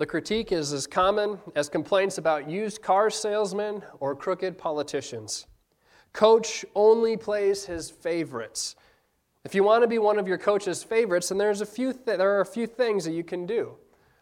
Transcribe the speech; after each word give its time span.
The 0.00 0.06
critique 0.06 0.50
is 0.50 0.72
as 0.72 0.86
common 0.86 1.38
as 1.54 1.68
complaints 1.68 2.16
about 2.16 2.48
used 2.48 2.80
car 2.80 3.10
salesmen 3.10 3.82
or 3.98 4.16
crooked 4.16 4.56
politicians. 4.56 5.46
Coach 6.14 6.64
only 6.74 7.18
plays 7.18 7.66
his 7.66 7.90
favorites. 7.90 8.76
If 9.44 9.54
you 9.54 9.62
want 9.62 9.82
to 9.82 9.86
be 9.86 9.98
one 9.98 10.18
of 10.18 10.26
your 10.26 10.38
coach's 10.38 10.82
favorites, 10.82 11.28
then 11.28 11.36
there's 11.36 11.60
a 11.60 11.66
few 11.66 11.92
th- 11.92 12.16
there 12.16 12.34
are 12.34 12.40
a 12.40 12.46
few 12.46 12.66
things 12.66 13.04
that 13.04 13.12
you 13.12 13.22
can 13.22 13.44
do. 13.44 13.76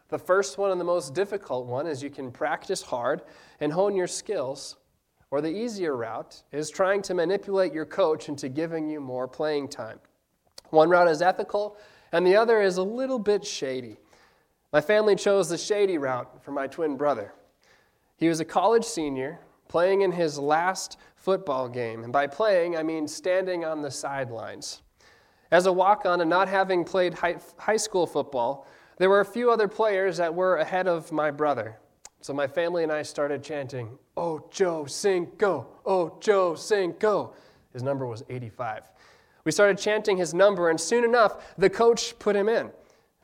The 0.08 0.18
first 0.18 0.58
one 0.58 0.72
and 0.72 0.80
the 0.80 0.84
most 0.84 1.14
difficult 1.14 1.66
one 1.66 1.86
is 1.86 2.02
you 2.02 2.10
can 2.10 2.32
practice 2.32 2.82
hard 2.82 3.22
and 3.60 3.72
hone 3.72 3.94
your 3.94 4.08
skills. 4.08 4.78
Or 5.30 5.40
the 5.40 5.56
easier 5.56 5.96
route 5.96 6.42
is 6.50 6.70
trying 6.70 7.02
to 7.02 7.14
manipulate 7.14 7.72
your 7.72 7.86
coach 7.86 8.28
into 8.28 8.48
giving 8.48 8.90
you 8.90 9.00
more 9.00 9.28
playing 9.28 9.68
time. 9.68 10.00
One 10.70 10.90
route 10.90 11.06
is 11.06 11.22
ethical, 11.22 11.76
and 12.10 12.26
the 12.26 12.34
other 12.34 12.62
is 12.62 12.78
a 12.78 12.82
little 12.82 13.20
bit 13.20 13.46
shady. 13.46 13.98
My 14.72 14.80
family 14.82 15.16
chose 15.16 15.48
the 15.48 15.56
shady 15.56 15.96
route 15.96 16.42
for 16.44 16.52
my 16.52 16.66
twin 16.66 16.96
brother. 16.96 17.32
He 18.16 18.28
was 18.28 18.40
a 18.40 18.44
college 18.44 18.84
senior 18.84 19.40
playing 19.66 20.02
in 20.02 20.12
his 20.12 20.38
last 20.38 20.98
football 21.16 21.68
game, 21.68 22.04
and 22.04 22.12
by 22.12 22.26
playing, 22.26 22.76
I 22.76 22.82
mean 22.82 23.08
standing 23.08 23.64
on 23.64 23.80
the 23.80 23.90
sidelines. 23.90 24.82
As 25.50 25.64
a 25.66 25.72
walk 25.72 26.04
on 26.04 26.20
and 26.20 26.28
not 26.28 26.48
having 26.48 26.84
played 26.84 27.14
high 27.14 27.76
school 27.76 28.06
football, 28.06 28.66
there 28.98 29.08
were 29.08 29.20
a 29.20 29.24
few 29.24 29.50
other 29.50 29.68
players 29.68 30.18
that 30.18 30.34
were 30.34 30.56
ahead 30.56 30.86
of 30.86 31.10
my 31.12 31.30
brother. 31.30 31.78
So 32.20 32.34
my 32.34 32.46
family 32.46 32.82
and 32.82 32.92
I 32.92 33.02
started 33.02 33.42
chanting, 33.42 33.96
Oh, 34.16 34.44
Joe 34.50 34.84
Cinco, 34.84 35.68
oh, 35.86 36.18
Joe 36.20 36.54
Cinco. 36.54 37.32
His 37.72 37.82
number 37.82 38.06
was 38.06 38.24
85. 38.28 38.90
We 39.44 39.52
started 39.52 39.78
chanting 39.78 40.16
his 40.18 40.34
number, 40.34 40.68
and 40.68 40.78
soon 40.78 41.04
enough, 41.04 41.56
the 41.56 41.70
coach 41.70 42.18
put 42.18 42.36
him 42.36 42.48
in. 42.48 42.70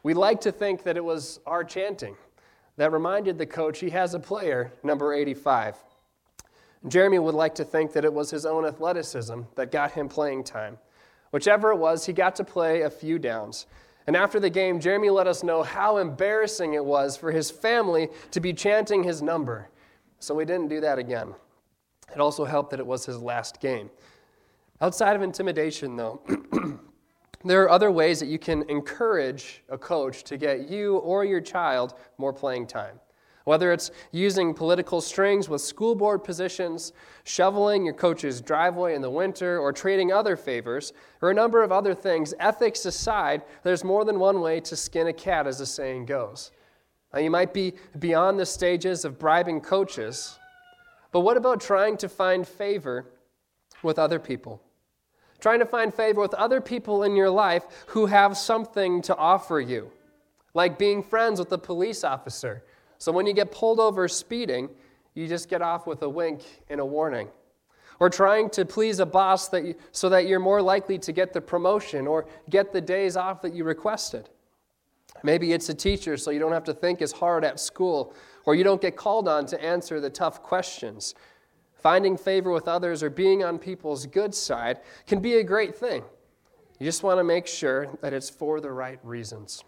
We 0.04 0.12
like 0.12 0.42
to 0.42 0.52
think 0.52 0.82
that 0.82 0.98
it 0.98 1.04
was 1.04 1.40
our 1.46 1.64
chanting 1.64 2.14
that 2.76 2.92
reminded 2.92 3.38
the 3.38 3.46
coach 3.46 3.80
he 3.80 3.88
has 3.90 4.12
a 4.12 4.20
player, 4.20 4.70
number 4.82 5.14
85. 5.14 5.76
Jeremy 6.86 7.18
would 7.18 7.34
like 7.34 7.54
to 7.54 7.64
think 7.64 7.94
that 7.94 8.04
it 8.04 8.12
was 8.12 8.30
his 8.30 8.44
own 8.44 8.66
athleticism 8.66 9.40
that 9.54 9.72
got 9.72 9.92
him 9.92 10.08
playing 10.08 10.44
time. 10.44 10.76
Whichever 11.30 11.72
it 11.72 11.78
was, 11.78 12.04
he 12.04 12.12
got 12.12 12.36
to 12.36 12.44
play 12.44 12.82
a 12.82 12.90
few 12.90 13.18
downs. 13.18 13.66
And 14.06 14.14
after 14.14 14.38
the 14.38 14.50
game, 14.50 14.78
Jeremy 14.78 15.08
let 15.08 15.26
us 15.26 15.42
know 15.42 15.62
how 15.62 15.96
embarrassing 15.96 16.74
it 16.74 16.84
was 16.84 17.16
for 17.16 17.32
his 17.32 17.50
family 17.50 18.10
to 18.32 18.40
be 18.40 18.52
chanting 18.52 19.02
his 19.02 19.22
number. 19.22 19.70
So 20.18 20.34
we 20.34 20.44
didn't 20.44 20.68
do 20.68 20.82
that 20.82 20.98
again. 20.98 21.34
It 22.14 22.20
also 22.20 22.44
helped 22.44 22.70
that 22.72 22.80
it 22.80 22.86
was 22.86 23.06
his 23.06 23.18
last 23.18 23.58
game. 23.58 23.88
Outside 24.82 25.16
of 25.16 25.22
intimidation, 25.22 25.96
though, 25.96 26.20
there 27.44 27.62
are 27.62 27.70
other 27.70 27.90
ways 27.90 28.20
that 28.20 28.28
you 28.28 28.38
can 28.38 28.68
encourage 28.70 29.62
a 29.68 29.76
coach 29.76 30.24
to 30.24 30.36
get 30.36 30.68
you 30.68 30.96
or 30.98 31.24
your 31.24 31.40
child 31.40 31.94
more 32.18 32.32
playing 32.32 32.66
time. 32.66 32.98
Whether 33.44 33.72
it's 33.72 33.90
using 34.10 34.54
political 34.54 35.02
strings 35.02 35.50
with 35.50 35.60
school 35.60 35.94
board 35.94 36.24
positions, 36.24 36.94
shoveling 37.24 37.84
your 37.84 37.92
coach's 37.92 38.40
driveway 38.40 38.94
in 38.94 39.02
the 39.02 39.10
winter, 39.10 39.58
or 39.58 39.70
trading 39.70 40.12
other 40.12 40.34
favors, 40.34 40.94
or 41.20 41.30
a 41.30 41.34
number 41.34 41.62
of 41.62 41.70
other 41.70 41.94
things, 41.94 42.32
ethics 42.40 42.86
aside, 42.86 43.42
there's 43.62 43.84
more 43.84 44.06
than 44.06 44.18
one 44.18 44.40
way 44.40 44.60
to 44.60 44.74
skin 44.74 45.08
a 45.08 45.12
cat, 45.12 45.46
as 45.46 45.58
the 45.58 45.66
saying 45.66 46.06
goes. 46.06 46.52
Now, 47.12 47.20
you 47.20 47.30
might 47.30 47.52
be 47.52 47.74
beyond 47.98 48.40
the 48.40 48.46
stages 48.46 49.04
of 49.04 49.18
bribing 49.18 49.60
coaches, 49.60 50.38
but 51.12 51.20
what 51.20 51.36
about 51.36 51.60
trying 51.60 51.98
to 51.98 52.08
find 52.08 52.48
favor 52.48 53.12
with 53.82 53.98
other 53.98 54.18
people? 54.18 54.62
Trying 55.44 55.58
to 55.58 55.66
find 55.66 55.92
favor 55.92 56.22
with 56.22 56.32
other 56.32 56.58
people 56.58 57.02
in 57.02 57.14
your 57.16 57.28
life 57.28 57.64
who 57.88 58.06
have 58.06 58.34
something 58.34 59.02
to 59.02 59.14
offer 59.14 59.60
you, 59.60 59.90
like 60.54 60.78
being 60.78 61.02
friends 61.02 61.38
with 61.38 61.52
a 61.52 61.58
police 61.58 62.02
officer 62.02 62.64
so 62.96 63.12
when 63.12 63.26
you 63.26 63.34
get 63.34 63.52
pulled 63.52 63.78
over 63.78 64.08
speeding, 64.08 64.70
you 65.12 65.28
just 65.28 65.50
get 65.50 65.60
off 65.60 65.86
with 65.86 66.00
a 66.00 66.08
wink 66.08 66.40
and 66.70 66.80
a 66.80 66.86
warning. 66.86 67.28
Or 68.00 68.08
trying 68.08 68.48
to 68.50 68.64
please 68.64 68.98
a 68.98 69.04
boss 69.04 69.48
that 69.48 69.66
you, 69.66 69.74
so 69.92 70.08
that 70.08 70.26
you're 70.26 70.40
more 70.40 70.62
likely 70.62 70.98
to 71.00 71.12
get 71.12 71.34
the 71.34 71.42
promotion 71.42 72.06
or 72.06 72.24
get 72.48 72.72
the 72.72 72.80
days 72.80 73.14
off 73.14 73.42
that 73.42 73.52
you 73.52 73.64
requested. 73.64 74.30
Maybe 75.22 75.52
it's 75.52 75.68
a 75.68 75.74
teacher 75.74 76.16
so 76.16 76.30
you 76.30 76.38
don't 76.38 76.52
have 76.52 76.64
to 76.64 76.72
think 76.72 77.02
as 77.02 77.12
hard 77.12 77.44
at 77.44 77.60
school 77.60 78.14
or 78.46 78.54
you 78.54 78.64
don't 78.64 78.80
get 78.80 78.96
called 78.96 79.28
on 79.28 79.44
to 79.48 79.62
answer 79.62 80.00
the 80.00 80.08
tough 80.08 80.42
questions. 80.42 81.14
Finding 81.84 82.16
favor 82.16 82.50
with 82.50 82.66
others 82.66 83.02
or 83.02 83.10
being 83.10 83.44
on 83.44 83.58
people's 83.58 84.06
good 84.06 84.34
side 84.34 84.80
can 85.06 85.20
be 85.20 85.34
a 85.34 85.44
great 85.44 85.76
thing. 85.76 86.02
You 86.78 86.86
just 86.86 87.02
want 87.02 87.18
to 87.18 87.24
make 87.24 87.46
sure 87.46 87.90
that 88.00 88.14
it's 88.14 88.30
for 88.30 88.58
the 88.58 88.70
right 88.70 88.98
reasons. 89.02 89.62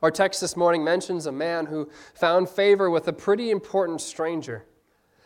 Our 0.00 0.12
text 0.12 0.40
this 0.40 0.56
morning 0.56 0.84
mentions 0.84 1.26
a 1.26 1.32
man 1.32 1.66
who 1.66 1.90
found 2.14 2.48
favor 2.48 2.88
with 2.88 3.08
a 3.08 3.12
pretty 3.12 3.50
important 3.50 4.00
stranger. 4.00 4.64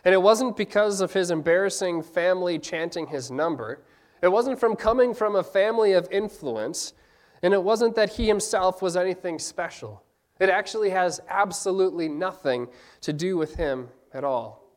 And 0.03 0.15
it 0.15 0.23
wasn't 0.23 0.57
because 0.57 1.03
of 1.03 1.13
his 1.13 1.31
embarrassing 1.31 2.03
family 2.03 2.59
chanting 2.59 3.09
his 3.09 3.31
number. 3.31 3.85
It 4.23 4.29
wasn't 4.29 4.59
from 4.59 4.77
coming 4.77 5.13
from 5.13 5.37
a 5.37 5.45
family 5.45 5.93
of 5.93 6.09
influence. 6.11 6.95
And 7.43 7.53
it 7.53 7.63
wasn't 7.63 7.95
that 7.97 8.15
he 8.15 8.27
himself 8.27 8.81
was 8.81 8.97
anything 8.97 9.39
special. 9.39 10.03
It 10.41 10.49
actually 10.49 10.89
has 10.89 11.21
absolutely 11.29 12.09
nothing 12.09 12.69
to 13.03 13.13
do 13.13 13.37
with 13.37 13.57
him 13.57 13.89
at 14.15 14.25
all. 14.25 14.68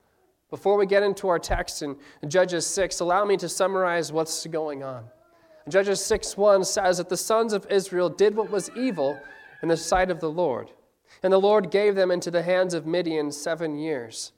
Before 0.51 0.77
we 0.77 0.85
get 0.85 1.01
into 1.01 1.29
our 1.29 1.39
text 1.39 1.81
in 1.81 1.95
Judges 2.27 2.67
6, 2.67 2.99
allow 2.99 3.25
me 3.25 3.37
to 3.37 3.49
summarize 3.49 4.11
what's 4.11 4.45
going 4.45 4.83
on. 4.83 5.05
Judges 5.69 6.03
6 6.03 6.37
1 6.37 6.65
says 6.65 6.97
that 6.97 7.09
the 7.09 7.17
sons 7.17 7.53
of 7.53 7.65
Israel 7.69 8.09
did 8.09 8.35
what 8.35 8.51
was 8.51 8.69
evil 8.75 9.17
in 9.63 9.69
the 9.69 9.77
sight 9.77 10.11
of 10.11 10.19
the 10.19 10.29
Lord. 10.29 10.71
And 11.23 11.31
the 11.31 11.39
Lord 11.39 11.71
gave 11.71 11.95
them 11.95 12.11
into 12.11 12.29
the 12.29 12.41
hands 12.41 12.73
of 12.73 12.85
Midian 12.85 13.31
seven 13.31 13.77
years. 13.77 14.33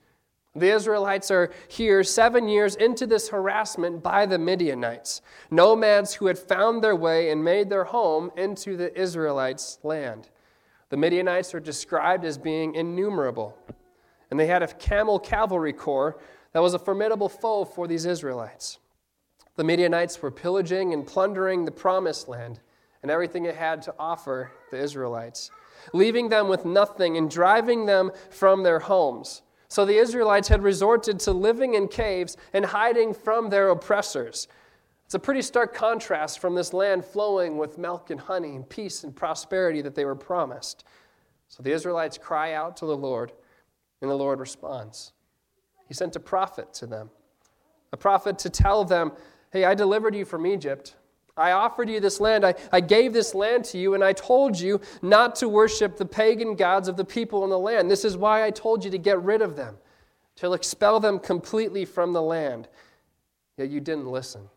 The 0.56 0.70
Israelites 0.70 1.32
are 1.32 1.52
here 1.68 2.04
seven 2.04 2.48
years 2.48 2.76
into 2.76 3.08
this 3.08 3.30
harassment 3.30 4.04
by 4.04 4.28
the 4.28 4.38
Midianites, 4.38 5.22
nomads 5.50 6.14
who 6.14 6.28
had 6.28 6.38
found 6.38 6.84
their 6.84 6.96
way 6.96 7.32
and 7.32 7.44
made 7.44 7.70
their 7.70 7.86
home 7.86 8.32
into 8.38 8.78
the 8.78 8.96
Israelites' 9.00 9.80
land. 9.82 10.30
The 10.90 10.98
Midianites 10.98 11.56
are 11.56 11.60
described 11.60 12.24
as 12.24 12.38
being 12.38 12.76
innumerable, 12.76 13.58
and 14.34 14.40
they 14.40 14.48
had 14.48 14.64
a 14.64 14.68
camel 14.68 15.20
cavalry 15.20 15.74
corps 15.74 16.18
that 16.54 16.60
was 16.60 16.74
a 16.74 16.80
formidable 16.80 17.30
foe 17.30 17.64
for 17.66 17.88
these 17.88 18.04
Israelites. 18.06 18.80
The 19.58 19.64
Midianites 19.64 20.20
were 20.24 20.32
pillaging 20.32 20.92
and 20.92 21.06
plundering 21.06 21.66
the 21.66 21.72
promised 21.72 22.28
land 22.28 22.60
and 23.04 23.12
everything 23.12 23.46
it 23.46 23.54
had 23.54 23.84
to 23.84 23.94
offer 24.00 24.50
the 24.72 24.80
Israelites, 24.80 25.52
leaving 25.94 26.30
them 26.30 26.48
with 26.48 26.66
nothing 26.66 27.16
and 27.16 27.30
driving 27.30 27.86
them 27.86 28.10
from 28.32 28.64
their 28.64 28.80
homes. 28.80 29.44
So 29.68 29.86
the 29.86 29.98
Israelites 29.98 30.48
had 30.48 30.64
resorted 30.64 31.20
to 31.20 31.32
living 31.32 31.76
in 31.76 31.88
caves 31.88 32.36
and 32.54 32.66
hiding 32.66 33.14
from 33.14 33.52
their 33.52 33.70
oppressors. 33.70 34.48
It's 35.06 35.14
a 35.14 35.20
pretty 35.20 35.44
stark 35.44 35.76
contrast 35.76 36.40
from 36.40 36.56
this 36.56 36.74
land 36.74 37.06
flowing 37.06 37.60
with 37.60 37.78
milk 37.78 38.10
and 38.10 38.20
honey 38.20 38.56
and 38.56 38.68
peace 38.68 39.04
and 39.04 39.16
prosperity 39.16 39.84
that 39.84 39.94
they 39.94 40.06
were 40.06 40.16
promised. 40.16 40.86
So 41.50 41.62
the 41.62 41.72
Israelites 41.72 42.18
cry 42.18 42.54
out 42.54 42.78
to 42.78 42.88
the 42.88 42.98
Lord, 42.98 43.32
and 44.04 44.12
the 44.12 44.16
Lord 44.16 44.42
responds. 44.42 45.14
He 45.88 45.94
sent 45.94 46.18
a 46.18 46.20
prophet 46.20 46.74
to 46.76 46.86
them, 46.86 47.10
a 47.94 47.98
prophet 47.98 48.38
to 48.40 48.50
tell 48.50 48.84
them, 48.84 49.14
Hey, 49.52 49.64
I 49.64 49.74
delivered 49.76 50.14
you 50.14 50.26
from 50.26 50.46
Egypt. 50.46 50.96
I 51.38 51.52
offered 51.52 51.90
you 51.90 52.00
this 52.00 52.20
land. 52.20 52.46
I, 52.46 52.54
I 52.72 52.82
gave 52.82 53.14
this 53.14 53.34
land 53.34 53.66
to 53.66 53.78
you, 53.78 53.94
and 53.94 54.04
I 54.04 54.12
told 54.12 54.60
you 54.60 54.82
not 55.02 55.36
to 55.38 55.48
worship 55.48 55.96
the 55.96 56.06
pagan 56.06 56.56
gods 56.56 56.88
of 56.88 56.98
the 56.98 57.06
people 57.06 57.44
in 57.44 57.50
the 57.50 57.58
land. 57.58 57.90
This 57.90 58.04
is 58.04 58.18
why 58.18 58.44
I 58.44 58.52
told 58.52 58.84
you 58.84 58.92
to 58.92 58.98
get 58.98 59.22
rid 59.22 59.42
of 59.42 59.56
them, 59.56 59.78
to 60.38 60.54
expel 60.54 61.00
them 61.00 61.18
completely 61.18 61.86
from 61.86 62.14
the 62.14 62.22
land. 62.22 62.68
Yet 63.58 63.70
you 63.70 63.80
didn't 63.80 64.08
listen. 64.08 64.50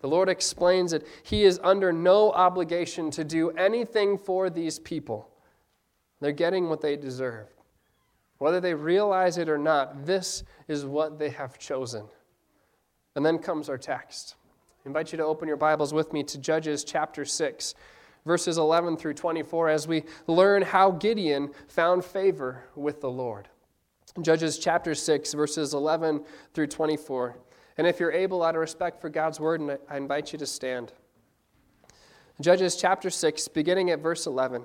The 0.00 0.08
Lord 0.08 0.28
explains 0.28 0.90
that 0.90 1.06
He 1.22 1.44
is 1.44 1.58
under 1.62 1.92
no 1.92 2.30
obligation 2.32 3.10
to 3.12 3.24
do 3.24 3.50
anything 3.52 4.18
for 4.18 4.50
these 4.50 4.78
people. 4.78 5.30
They're 6.20 6.32
getting 6.32 6.68
what 6.68 6.82
they 6.82 6.96
deserve. 6.96 7.46
Whether 8.40 8.58
they 8.58 8.72
realize 8.72 9.36
it 9.36 9.50
or 9.50 9.58
not, 9.58 10.06
this 10.06 10.44
is 10.66 10.86
what 10.86 11.18
they 11.18 11.28
have 11.28 11.58
chosen. 11.58 12.06
And 13.14 13.24
then 13.24 13.38
comes 13.38 13.68
our 13.68 13.76
text. 13.76 14.36
I 14.82 14.88
invite 14.88 15.12
you 15.12 15.18
to 15.18 15.24
open 15.24 15.46
your 15.46 15.58
Bibles 15.58 15.92
with 15.92 16.14
me 16.14 16.22
to 16.22 16.38
Judges 16.38 16.82
chapter 16.82 17.26
6, 17.26 17.74
verses 18.24 18.56
11 18.56 18.96
through 18.96 19.12
24, 19.12 19.68
as 19.68 19.86
we 19.86 20.04
learn 20.26 20.62
how 20.62 20.90
Gideon 20.90 21.50
found 21.68 22.02
favor 22.02 22.64
with 22.74 23.02
the 23.02 23.10
Lord. 23.10 23.46
Judges 24.22 24.58
chapter 24.58 24.94
6, 24.94 25.34
verses 25.34 25.74
11 25.74 26.24
through 26.54 26.68
24. 26.68 27.36
And 27.76 27.86
if 27.86 28.00
you're 28.00 28.10
able, 28.10 28.42
out 28.42 28.54
of 28.54 28.62
respect 28.62 29.02
for 29.02 29.10
God's 29.10 29.38
word, 29.38 29.60
I 29.90 29.98
invite 29.98 30.32
you 30.32 30.38
to 30.38 30.46
stand. 30.46 30.94
Judges 32.40 32.74
chapter 32.74 33.10
6, 33.10 33.48
beginning 33.48 33.90
at 33.90 33.98
verse 33.98 34.26
11, 34.26 34.62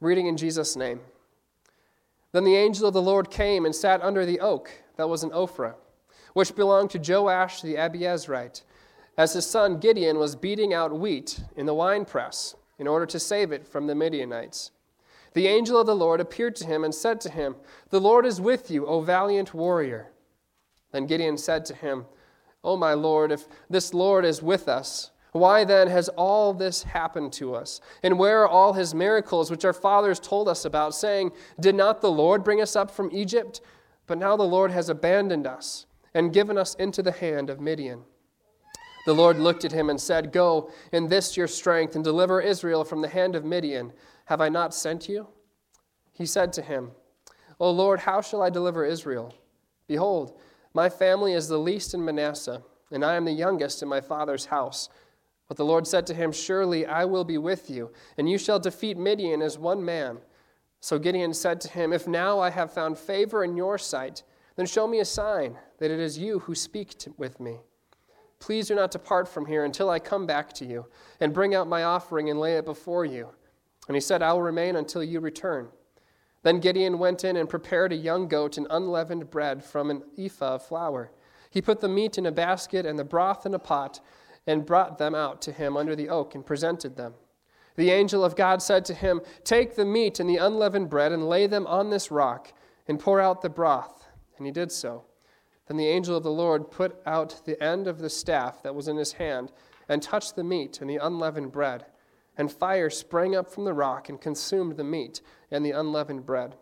reading 0.00 0.28
in 0.28 0.38
Jesus' 0.38 0.76
name. 0.76 1.00
Then 2.32 2.44
the 2.44 2.56
angel 2.56 2.86
of 2.86 2.94
the 2.94 3.02
Lord 3.02 3.30
came 3.30 3.64
and 3.64 3.74
sat 3.74 4.02
under 4.02 4.24
the 4.24 4.40
oak 4.40 4.70
that 4.96 5.08
was 5.08 5.24
in 5.24 5.30
Ophrah, 5.30 5.74
which 6.32 6.54
belonged 6.54 6.90
to 6.90 6.98
Joash 6.98 7.62
the 7.62 7.74
Abiezrite 7.76 8.62
as 9.16 9.34
his 9.34 9.46
son 9.46 9.78
Gideon 9.78 10.18
was 10.18 10.36
beating 10.36 10.72
out 10.72 10.98
wheat 10.98 11.40
in 11.56 11.66
the 11.66 11.74
winepress 11.74 12.54
in 12.78 12.86
order 12.86 13.04
to 13.04 13.20
save 13.20 13.52
it 13.52 13.66
from 13.66 13.86
the 13.86 13.94
Midianites. 13.94 14.70
the 15.34 15.46
angel 15.46 15.78
of 15.78 15.86
the 15.86 15.94
Lord 15.94 16.20
appeared 16.20 16.56
to 16.56 16.66
him 16.66 16.82
and 16.82 16.94
said 16.94 17.20
to 17.20 17.30
him, 17.30 17.56
The 17.90 18.00
Lord 18.00 18.24
is 18.26 18.40
with 18.40 18.70
you, 18.70 18.86
O 18.86 19.00
valiant 19.00 19.52
warrior. 19.52 20.10
Then 20.90 21.06
Gideon 21.06 21.36
said 21.36 21.64
to 21.66 21.74
him, 21.74 22.06
O 22.64 22.76
my 22.76 22.94
Lord, 22.94 23.30
if 23.30 23.46
this 23.68 23.94
Lord 23.94 24.24
is 24.24 24.42
with 24.42 24.68
us, 24.68 25.10
why 25.32 25.64
then 25.64 25.88
has 25.88 26.08
all 26.10 26.52
this 26.52 26.82
happened 26.82 27.32
to 27.34 27.54
us? 27.54 27.80
And 28.02 28.18
where 28.18 28.42
are 28.42 28.48
all 28.48 28.72
his 28.72 28.94
miracles 28.94 29.50
which 29.50 29.64
our 29.64 29.72
fathers 29.72 30.18
told 30.18 30.48
us 30.48 30.64
about, 30.64 30.94
saying, 30.94 31.32
Did 31.60 31.74
not 31.74 32.00
the 32.00 32.10
Lord 32.10 32.42
bring 32.42 32.60
us 32.60 32.74
up 32.74 32.90
from 32.90 33.10
Egypt? 33.12 33.60
But 34.06 34.18
now 34.18 34.36
the 34.36 34.42
Lord 34.42 34.72
has 34.72 34.88
abandoned 34.88 35.46
us 35.46 35.86
and 36.14 36.32
given 36.32 36.58
us 36.58 36.74
into 36.74 37.02
the 37.02 37.12
hand 37.12 37.48
of 37.48 37.60
Midian. 37.60 38.02
The 39.06 39.14
Lord 39.14 39.38
looked 39.38 39.64
at 39.64 39.72
him 39.72 39.88
and 39.88 40.00
said, 40.00 40.32
Go 40.32 40.70
in 40.92 41.08
this 41.08 41.36
your 41.36 41.46
strength 41.46 41.94
and 41.94 42.04
deliver 42.04 42.40
Israel 42.40 42.84
from 42.84 43.00
the 43.00 43.08
hand 43.08 43.36
of 43.36 43.44
Midian. 43.44 43.92
Have 44.26 44.40
I 44.40 44.48
not 44.48 44.74
sent 44.74 45.08
you? 45.08 45.28
He 46.12 46.26
said 46.26 46.52
to 46.54 46.62
him, 46.62 46.90
O 47.58 47.70
Lord, 47.70 48.00
how 48.00 48.20
shall 48.20 48.42
I 48.42 48.50
deliver 48.50 48.84
Israel? 48.84 49.34
Behold, 49.86 50.38
my 50.74 50.88
family 50.88 51.32
is 51.32 51.48
the 51.48 51.58
least 51.58 51.94
in 51.94 52.04
Manasseh, 52.04 52.62
and 52.90 53.04
I 53.04 53.14
am 53.14 53.24
the 53.24 53.32
youngest 53.32 53.82
in 53.82 53.88
my 53.88 54.00
father's 54.00 54.46
house. 54.46 54.88
But 55.50 55.56
the 55.56 55.64
Lord 55.64 55.84
said 55.84 56.06
to 56.06 56.14
him, 56.14 56.30
Surely 56.30 56.86
I 56.86 57.04
will 57.04 57.24
be 57.24 57.36
with 57.36 57.68
you, 57.68 57.90
and 58.16 58.30
you 58.30 58.38
shall 58.38 58.60
defeat 58.60 58.96
Midian 58.96 59.42
as 59.42 59.58
one 59.58 59.84
man. 59.84 60.18
So 60.78 60.96
Gideon 60.96 61.34
said 61.34 61.60
to 61.62 61.68
him, 61.68 61.92
If 61.92 62.06
now 62.06 62.38
I 62.38 62.50
have 62.50 62.72
found 62.72 62.96
favor 62.96 63.42
in 63.42 63.56
your 63.56 63.76
sight, 63.76 64.22
then 64.54 64.66
show 64.66 64.86
me 64.86 65.00
a 65.00 65.04
sign 65.04 65.56
that 65.78 65.90
it 65.90 65.98
is 65.98 66.16
you 66.16 66.38
who 66.38 66.54
speak 66.54 66.96
to, 66.98 67.12
with 67.18 67.40
me. 67.40 67.56
Please 68.38 68.68
do 68.68 68.76
not 68.76 68.92
depart 68.92 69.26
from 69.26 69.44
here 69.44 69.64
until 69.64 69.90
I 69.90 69.98
come 69.98 70.24
back 70.24 70.52
to 70.52 70.64
you, 70.64 70.86
and 71.18 71.34
bring 71.34 71.52
out 71.52 71.66
my 71.66 71.82
offering 71.82 72.30
and 72.30 72.38
lay 72.38 72.54
it 72.54 72.64
before 72.64 73.04
you. 73.04 73.30
And 73.88 73.96
he 73.96 74.00
said, 74.00 74.22
I 74.22 74.32
will 74.32 74.42
remain 74.42 74.76
until 74.76 75.02
you 75.02 75.18
return. 75.18 75.66
Then 76.44 76.60
Gideon 76.60 76.96
went 77.00 77.24
in 77.24 77.36
and 77.36 77.48
prepared 77.48 77.92
a 77.92 77.96
young 77.96 78.28
goat 78.28 78.56
and 78.56 78.68
unleavened 78.70 79.30
bread 79.30 79.64
from 79.64 79.90
an 79.90 80.04
ephah 80.16 80.54
of 80.54 80.62
flour. 80.62 81.10
He 81.50 81.60
put 81.60 81.80
the 81.80 81.88
meat 81.88 82.18
in 82.18 82.26
a 82.26 82.30
basket 82.30 82.86
and 82.86 82.96
the 82.96 83.02
broth 83.02 83.44
in 83.46 83.52
a 83.52 83.58
pot 83.58 83.98
and 84.46 84.66
brought 84.66 84.98
them 84.98 85.14
out 85.14 85.42
to 85.42 85.52
him 85.52 85.76
under 85.76 85.94
the 85.94 86.08
oak 86.08 86.34
and 86.34 86.44
presented 86.44 86.96
them. 86.96 87.14
The 87.76 87.90
angel 87.90 88.24
of 88.24 88.36
God 88.36 88.62
said 88.62 88.84
to 88.86 88.94
him, 88.94 89.20
Take 89.44 89.74
the 89.74 89.84
meat 89.84 90.20
and 90.20 90.28
the 90.28 90.36
unleavened 90.36 90.90
bread 90.90 91.12
and 91.12 91.28
lay 91.28 91.46
them 91.46 91.66
on 91.66 91.90
this 91.90 92.10
rock 92.10 92.52
and 92.88 92.98
pour 92.98 93.20
out 93.20 93.42
the 93.42 93.48
broth. 93.48 94.06
And 94.36 94.46
he 94.46 94.52
did 94.52 94.72
so. 94.72 95.04
Then 95.66 95.76
the 95.76 95.86
angel 95.86 96.16
of 96.16 96.24
the 96.24 96.32
Lord 96.32 96.70
put 96.70 97.00
out 97.06 97.42
the 97.44 97.62
end 97.62 97.86
of 97.86 98.00
the 98.00 98.10
staff 98.10 98.62
that 98.62 98.74
was 98.74 98.88
in 98.88 98.96
his 98.96 99.12
hand 99.12 99.52
and 99.88 100.02
touched 100.02 100.34
the 100.34 100.44
meat 100.44 100.80
and 100.80 100.90
the 100.90 100.96
unleavened 100.96 101.52
bread. 101.52 101.86
And 102.36 102.50
fire 102.50 102.90
sprang 102.90 103.36
up 103.36 103.48
from 103.48 103.64
the 103.64 103.72
rock 103.72 104.08
and 104.08 104.20
consumed 104.20 104.76
the 104.76 104.84
meat 104.84 105.20
and 105.50 105.64
the 105.64 105.70
unleavened 105.70 106.26
bread. 106.26 106.56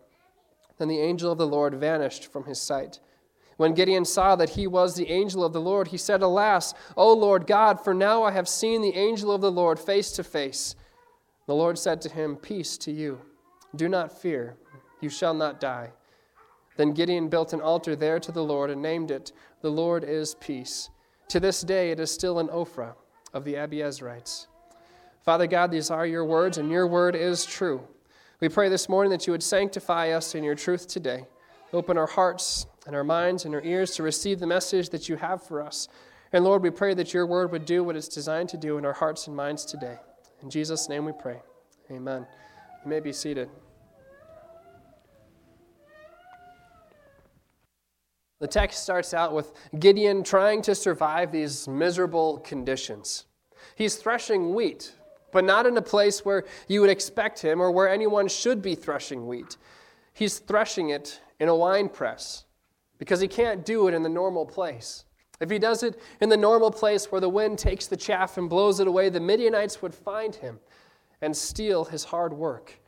Then 0.77 0.87
the 0.87 0.99
angel 0.99 1.31
of 1.31 1.37
the 1.37 1.47
Lord 1.47 1.75
vanished 1.75 2.31
from 2.31 2.45
his 2.45 2.61
sight. 2.61 2.99
When 3.59 3.73
Gideon 3.73 4.05
saw 4.05 4.37
that 4.37 4.51
he 4.51 4.67
was 4.67 4.95
the 4.95 5.11
angel 5.11 5.43
of 5.43 5.51
the 5.51 5.59
Lord, 5.59 5.89
he 5.89 5.97
said, 5.97 6.21
Alas, 6.21 6.73
O 6.95 7.11
Lord 7.11 7.45
God, 7.45 7.83
for 7.83 7.93
now 7.93 8.23
I 8.23 8.31
have 8.31 8.47
seen 8.47 8.81
the 8.81 8.95
angel 8.95 9.33
of 9.33 9.41
the 9.41 9.51
Lord 9.51 9.77
face 9.77 10.13
to 10.13 10.23
face. 10.23 10.75
The 11.45 11.55
Lord 11.55 11.77
said 11.77 11.99
to 12.03 12.09
him, 12.09 12.37
Peace 12.37 12.77
to 12.77 12.91
you. 12.93 13.19
Do 13.75 13.89
not 13.89 14.17
fear, 14.17 14.55
you 15.01 15.09
shall 15.09 15.33
not 15.33 15.59
die. 15.59 15.91
Then 16.77 16.93
Gideon 16.93 17.27
built 17.27 17.51
an 17.51 17.59
altar 17.59 17.97
there 17.97 18.17
to 18.21 18.31
the 18.31 18.41
Lord 18.41 18.69
and 18.69 18.81
named 18.81 19.11
it, 19.11 19.33
The 19.59 19.69
Lord 19.69 20.05
is 20.05 20.35
Peace. 20.35 20.89
To 21.27 21.41
this 21.41 21.59
day 21.59 21.91
it 21.91 21.99
is 21.99 22.09
still 22.09 22.39
an 22.39 22.47
Ophrah 22.47 22.93
of 23.33 23.43
the 23.43 23.55
Abiezrites. 23.55 24.47
Father 25.25 25.47
God, 25.47 25.69
these 25.69 25.91
are 25.91 26.05
your 26.05 26.23
words, 26.23 26.57
and 26.57 26.71
your 26.71 26.87
word 26.87 27.13
is 27.13 27.45
true. 27.45 27.85
We 28.39 28.47
pray 28.47 28.69
this 28.69 28.87
morning 28.87 29.11
that 29.11 29.27
you 29.27 29.33
would 29.33 29.43
sanctify 29.43 30.11
us 30.11 30.33
in 30.33 30.45
your 30.45 30.55
truth 30.55 30.87
today. 30.87 31.25
Open 31.71 31.97
our 31.97 32.07
hearts 32.07 32.65
and 32.87 32.95
our 32.95 33.03
minds 33.03 33.45
and 33.45 33.53
our 33.53 33.61
ears 33.61 33.95
to 33.95 34.03
receive 34.03 34.39
the 34.39 34.47
message 34.47 34.89
that 34.89 35.07
you 35.07 35.15
have 35.15 35.43
for 35.43 35.61
us. 35.61 35.87
And 36.33 36.43
Lord, 36.43 36.63
we 36.63 36.69
pray 36.69 36.93
that 36.95 37.13
your 37.13 37.25
word 37.25 37.51
would 37.51 37.65
do 37.65 37.83
what 37.83 37.95
it's 37.95 38.07
designed 38.07 38.49
to 38.49 38.57
do 38.57 38.77
in 38.77 38.85
our 38.85 38.93
hearts 38.93 39.27
and 39.27 39.35
minds 39.35 39.65
today. 39.65 39.97
In 40.41 40.49
Jesus' 40.49 40.89
name 40.89 41.05
we 41.05 41.11
pray. 41.11 41.41
Amen. 41.91 42.25
You 42.83 42.89
may 42.89 42.99
be 42.99 43.13
seated. 43.13 43.49
The 48.39 48.47
text 48.47 48.83
starts 48.83 49.13
out 49.13 49.33
with 49.33 49.51
Gideon 49.77 50.23
trying 50.23 50.61
to 50.63 50.73
survive 50.73 51.31
these 51.31 51.67
miserable 51.67 52.37
conditions. 52.39 53.25
He's 53.75 53.95
threshing 53.95 54.55
wheat, 54.55 54.93
but 55.31 55.43
not 55.43 55.65
in 55.65 55.75
a 55.75 55.81
place 55.81 56.23
where 56.23 56.45
you 56.67 56.79
would 56.81 56.89
expect 56.89 57.41
him 57.41 57.61
or 57.61 57.69
where 57.69 57.89
anyone 57.89 58.27
should 58.29 58.61
be 58.61 58.75
threshing 58.75 59.27
wheat. 59.27 59.57
He's 60.13 60.39
threshing 60.39 60.89
it 60.89 61.19
in 61.39 61.49
a 61.49 61.55
wine 61.55 61.89
press 61.89 62.45
because 62.97 63.19
he 63.19 63.27
can't 63.27 63.65
do 63.65 63.87
it 63.87 63.93
in 63.93 64.03
the 64.03 64.09
normal 64.09 64.45
place. 64.45 65.05
If 65.39 65.49
he 65.49 65.57
does 65.57 65.83
it 65.83 65.99
in 66.19 66.29
the 66.29 66.37
normal 66.37 66.69
place 66.69 67.11
where 67.11 67.21
the 67.21 67.29
wind 67.29 67.57
takes 67.59 67.87
the 67.87 67.95
chaff 67.95 68.37
and 68.37 68.49
blows 68.49 68.79
it 68.79 68.87
away, 68.87 69.09
the 69.09 69.21
Midianites 69.21 69.81
would 69.81 69.95
find 69.95 70.35
him 70.35 70.59
and 71.21 71.35
steal 71.35 71.85
his 71.85 72.03
hard 72.03 72.33
work. 72.33 72.79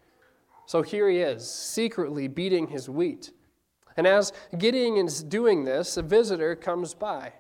So 0.66 0.82
here 0.82 1.10
he 1.10 1.20
is, 1.20 1.50
secretly 1.50 2.28
beating 2.28 2.68
his 2.68 2.90
wheat. 2.90 3.32
And 3.98 4.08
as 4.08 4.32
Gideon 4.58 4.98
is 4.98 5.24
doing 5.24 5.64
this, 5.64 5.98
a 5.98 6.02
visitor 6.02 6.56
comes 6.56 6.94
by. 6.94 7.34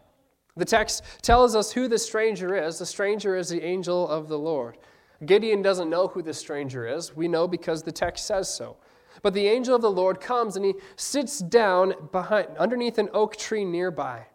The 0.57 0.65
text 0.65 1.03
tells 1.21 1.55
us 1.55 1.71
who 1.71 1.87
the 1.87 1.97
stranger 1.97 2.55
is. 2.55 2.77
The 2.77 2.85
stranger 2.85 3.37
is 3.37 3.49
the 3.49 3.63
angel 3.63 4.07
of 4.07 4.27
the 4.27 4.37
Lord. 4.37 4.77
Gideon 5.25 5.61
doesn't 5.61 5.89
know 5.89 6.07
who 6.07 6.21
the 6.21 6.33
stranger 6.33 6.87
is. 6.87 7.15
We 7.15 7.27
know 7.27 7.47
because 7.47 7.83
the 7.83 7.91
text 7.91 8.25
says 8.25 8.53
so. 8.53 8.77
But 9.21 9.33
the 9.33 9.47
angel 9.47 9.75
of 9.75 9.81
the 9.81 9.91
Lord 9.91 10.19
comes 10.19 10.55
and 10.55 10.65
he 10.65 10.73
sits 10.95 11.39
down 11.39 11.93
behind, 12.11 12.47
underneath 12.57 12.97
an 12.97 13.09
oak 13.13 13.35
tree 13.35 13.65
nearby. 13.65 14.25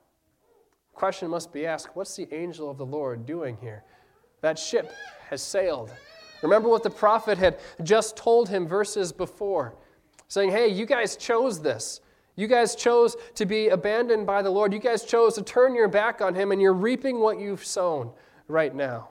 Question 0.94 1.29
must 1.29 1.53
be 1.53 1.67
asked 1.67 1.94
what's 1.94 2.17
the 2.17 2.33
angel 2.33 2.71
of 2.71 2.79
the 2.79 2.87
Lord 2.87 3.27
doing 3.27 3.59
here? 3.61 3.85
That 4.41 4.59
ship 4.59 4.93
has 5.29 5.43
sailed. 5.43 5.93
Remember 6.43 6.69
what 6.69 6.83
the 6.83 6.91
prophet 6.91 7.38
had 7.38 7.59
just 7.83 8.17
told 8.17 8.49
him 8.49 8.67
verses 8.67 9.12
before, 9.12 9.75
saying, 10.29 10.50
Hey, 10.50 10.69
you 10.69 10.87
guys 10.87 11.17
chose 11.17 11.61
this. 11.61 12.00
You 12.37 12.47
guys 12.47 12.75
chose 12.75 13.17
to 13.35 13.47
be 13.47 13.69
abandoned 13.69 14.27
by 14.27 14.43
the 14.43 14.50
Lord. 14.50 14.73
You 14.73 14.79
guys 14.79 15.05
chose 15.05 15.35
to 15.35 15.43
turn 15.43 15.75
your 15.75 15.88
back 15.88 16.21
on 16.21 16.35
him, 16.35 16.53
and 16.53 16.61
you're 16.61 16.75
reaping 16.75 17.19
what 17.19 17.41
you've 17.41 17.65
sown 17.65 18.12
right 18.47 18.75
now. 18.75 19.09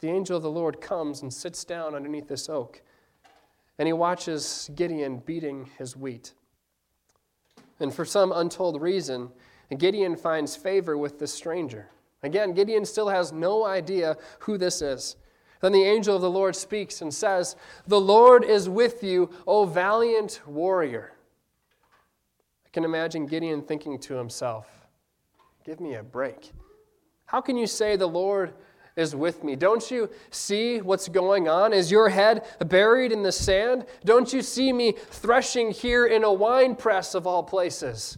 The 0.00 0.08
angel 0.08 0.36
of 0.36 0.42
the 0.42 0.50
Lord 0.50 0.80
comes 0.80 1.22
and 1.22 1.32
sits 1.32 1.64
down 1.64 1.94
underneath 1.94 2.28
this 2.28 2.48
oak 2.48 2.82
and 3.78 3.86
he 3.86 3.92
watches 3.92 4.70
Gideon 4.74 5.18
beating 5.18 5.68
his 5.78 5.96
wheat. 5.96 6.32
And 7.80 7.92
for 7.92 8.04
some 8.04 8.32
untold 8.32 8.80
reason, 8.80 9.30
Gideon 9.76 10.16
finds 10.16 10.56
favor 10.56 10.96
with 10.96 11.18
this 11.18 11.32
stranger. 11.32 11.90
Again, 12.22 12.54
Gideon 12.54 12.84
still 12.84 13.08
has 13.08 13.32
no 13.32 13.66
idea 13.66 14.16
who 14.40 14.56
this 14.56 14.80
is. 14.80 15.16
Then 15.60 15.72
the 15.72 15.84
angel 15.84 16.16
of 16.16 16.22
the 16.22 16.30
Lord 16.30 16.54
speaks 16.54 17.02
and 17.02 17.12
says, 17.12 17.56
The 17.86 18.00
Lord 18.00 18.44
is 18.44 18.68
with 18.68 19.02
you, 19.02 19.30
O 19.46 19.64
valiant 19.64 20.40
warrior. 20.46 21.12
I 22.64 22.68
can 22.70 22.84
imagine 22.84 23.26
Gideon 23.26 23.62
thinking 23.62 23.98
to 24.00 24.14
himself, 24.14 24.68
Give 25.64 25.80
me 25.80 25.94
a 25.94 26.02
break. 26.02 26.52
How 27.26 27.40
can 27.40 27.56
you 27.56 27.66
say 27.66 27.96
the 27.96 28.06
Lord 28.06 28.54
is 28.96 29.14
with 29.14 29.44
me. 29.44 29.54
Don't 29.54 29.90
you 29.90 30.08
see 30.30 30.80
what's 30.80 31.08
going 31.08 31.48
on? 31.48 31.72
Is 31.74 31.90
your 31.90 32.08
head 32.08 32.46
buried 32.66 33.12
in 33.12 33.22
the 33.22 33.32
sand? 33.32 33.84
Don't 34.04 34.32
you 34.32 34.40
see 34.40 34.72
me 34.72 34.92
threshing 34.92 35.70
here 35.70 36.06
in 36.06 36.24
a 36.24 36.32
wine 36.32 36.74
press 36.74 37.14
of 37.14 37.26
all 37.26 37.42
places? 37.42 38.16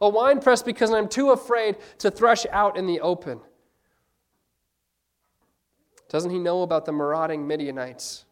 A 0.00 0.08
wine 0.08 0.40
press 0.40 0.62
because 0.62 0.92
I'm 0.92 1.08
too 1.08 1.30
afraid 1.32 1.76
to 1.98 2.10
thresh 2.10 2.46
out 2.52 2.76
in 2.76 2.86
the 2.86 3.00
open. 3.00 3.40
Doesn't 6.08 6.30
he 6.30 6.38
know 6.38 6.62
about 6.62 6.86
the 6.86 6.92
marauding 6.92 7.46
Midianites? 7.46 8.24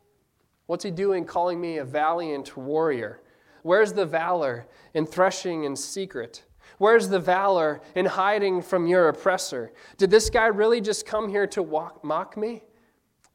What's 0.67 0.85
he 0.85 0.91
doing 0.91 1.25
calling 1.25 1.61
me 1.61 1.79
a 1.79 1.85
valiant 1.85 2.57
warrior? 2.57 3.23
Where's 3.63 3.93
the 3.93 4.07
valor 4.07 4.69
in 4.95 5.05
threshing 5.05 5.65
in 5.65 5.75
secret? 5.75 6.45
Where's 6.79 7.09
the 7.09 7.19
valor 7.19 7.81
in 7.95 8.07
hiding 8.07 8.63
from 8.63 8.87
your 8.87 9.09
oppressor? 9.09 9.73
Did 9.97 10.11
this 10.11 10.31
guy 10.31 10.47
really 10.47 10.81
just 10.81 11.07
come 11.07 11.29
here 11.29 11.47
to 11.49 11.63
walk, 11.63 12.03
mock 12.05 12.37
me? 12.37 12.63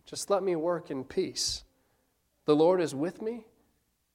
Just 0.05 0.29
let 0.29 0.43
me 0.43 0.55
work 0.55 0.91
in 0.91 1.03
peace. 1.03 1.63
The 2.45 2.55
Lord 2.55 2.81
is 2.81 2.95
with 2.95 3.21
me? 3.21 3.45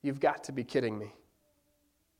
You've 0.02 0.20
got 0.20 0.44
to 0.44 0.52
be 0.52 0.64
kidding 0.64 0.99
me. 0.99 1.14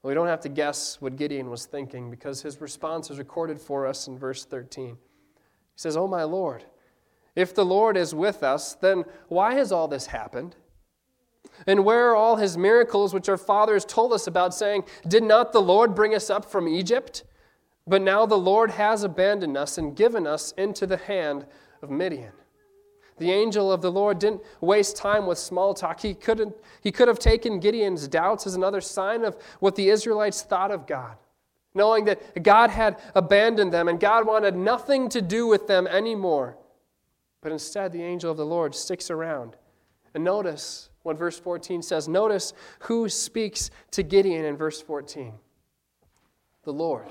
We 0.03 0.15
don't 0.15 0.27
have 0.27 0.41
to 0.43 0.49
guess 0.49 1.01
what 1.01 1.17
Gideon 1.17 1.51
was 1.51 1.67
thinking 1.67 2.11
because 2.11 2.41
his 2.41 2.61
response 2.61 3.11
is 3.11 3.19
recorded 3.19 3.61
for 3.61 3.87
us 3.87 4.07
in 4.07 4.17
verse 4.17 4.45
13. 4.45 4.97
He 4.97 4.97
says, 5.77 5.97
Oh, 5.97 6.07
my 6.07 6.23
Lord, 6.23 6.65
if 7.35 7.55
the 7.55 7.65
Lord 7.65 7.97
is 7.97 8.15
with 8.15 8.43
us, 8.43 8.75
then 8.75 9.05
why 9.29 9.55
has 9.55 9.73
all 9.73 9.89
this 9.89 10.07
happened? 10.07 10.57
And 11.67 11.85
where 11.85 12.11
are 12.11 12.17
all 12.17 12.37
his 12.37 12.57
miracles 12.57 13.13
which 13.13 13.29
our 13.29 13.37
fathers 13.37 13.85
told 13.85 14.13
us 14.13 14.27
about, 14.27 14.55
saying, 14.55 14.85
Did 15.07 15.23
not 15.23 15.53
the 15.53 15.61
Lord 15.61 15.95
bring 15.95 16.15
us 16.15 16.31
up 16.31 16.45
from 16.45 16.69
Egypt? 16.69 17.25
But 17.87 18.03
now 18.03 18.27
the 18.27 18.37
Lord 18.37 18.73
has 18.73 19.03
abandoned 19.03 19.57
us 19.57 19.79
and 19.79 19.97
given 19.97 20.27
us 20.27 20.53
into 20.53 20.87
the 20.87 20.99
hand 20.99 21.47
of 21.83 21.91
Midian. 21.91 22.33
The 23.19 23.33
angel 23.33 23.73
of 23.73 23.83
the 23.83 23.91
Lord 23.91 24.19
didn't 24.19 24.43
waste 24.61 24.97
time 24.97 25.27
with 25.27 25.39
small 25.39 25.75
talk. 25.75 26.01
He, 26.01 26.15
couldn't, 26.15 26.55
he 26.81 26.93
could 26.93 27.09
have 27.09 27.19
taken 27.19 27.61
Gideon's 27.61 28.07
doubts 28.07 28.47
as 28.47 28.55
another 28.55 28.81
sign 28.81 29.25
of 29.25 29.37
what 29.59 29.75
the 29.75 29.89
Israelites 29.89 30.43
thought 30.43 30.71
of 30.71 30.87
God, 30.87 31.17
knowing 31.75 32.05
that 32.05 32.43
God 32.43 32.71
had 32.71 33.01
abandoned 33.15 33.73
them 33.73 33.89
and 33.89 33.99
God 33.99 34.27
wanted 34.27 34.55
nothing 34.55 35.09
to 35.09 35.21
do 35.21 35.47
with 35.47 35.67
them 35.67 35.87
anymore. 35.89 36.57
But 37.41 37.53
instead, 37.53 37.93
the 37.93 38.03
angel 38.03 38.31
of 38.31 38.37
the 38.37 38.47
Lord 38.47 38.75
sticks 38.75 39.11
around. 39.11 39.57
And 40.15 40.25
notice 40.25 40.91
what 41.03 41.19
verse 41.19 41.39
14 41.39 41.83
says. 41.83 42.09
Notice 42.09 42.53
who 42.81 43.09
speaks 43.09 43.71
to 43.93 44.03
Gideon 44.03 44.45
in 44.45 44.57
verse 44.57 44.81
14 44.81 45.35
the 46.65 46.73
Lord. 46.73 47.07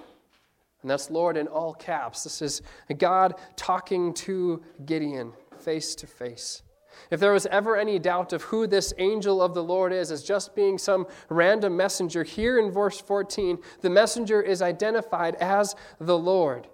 And 0.84 0.92
that's 0.92 1.10
Lord 1.10 1.36
in 1.36 1.48
all 1.48 1.74
caps. 1.74 2.24
This 2.24 2.44
is 2.44 2.62
God 2.98 3.34
talking 3.56 4.14
to 4.14 4.62
Gideon 4.86 5.34
face 5.58 5.96
to 5.96 6.06
face. 6.06 6.62
If 7.10 7.20
there 7.20 7.34
was 7.34 7.48
ever 7.48 7.76
any 7.76 7.98
doubt 8.00 8.34
of 8.34 8.44
who 8.44 8.68
this 8.68 8.94
angel 9.00 9.42
of 9.42 9.54
the 9.54 9.64
Lord 9.64 9.92
is, 9.92 10.12
as 10.12 10.24
just 10.24 10.56
being 10.56 10.78
some 10.78 11.08
random 11.30 11.76
messenger, 11.76 12.24
here 12.24 12.60
in 12.60 12.72
verse 12.72 13.02
14, 13.02 13.58
the 13.82 13.90
messenger 13.90 14.42
is 14.42 14.62
identified 14.62 15.36
as 15.36 15.76
the 16.00 16.18
Lord. 16.18 16.68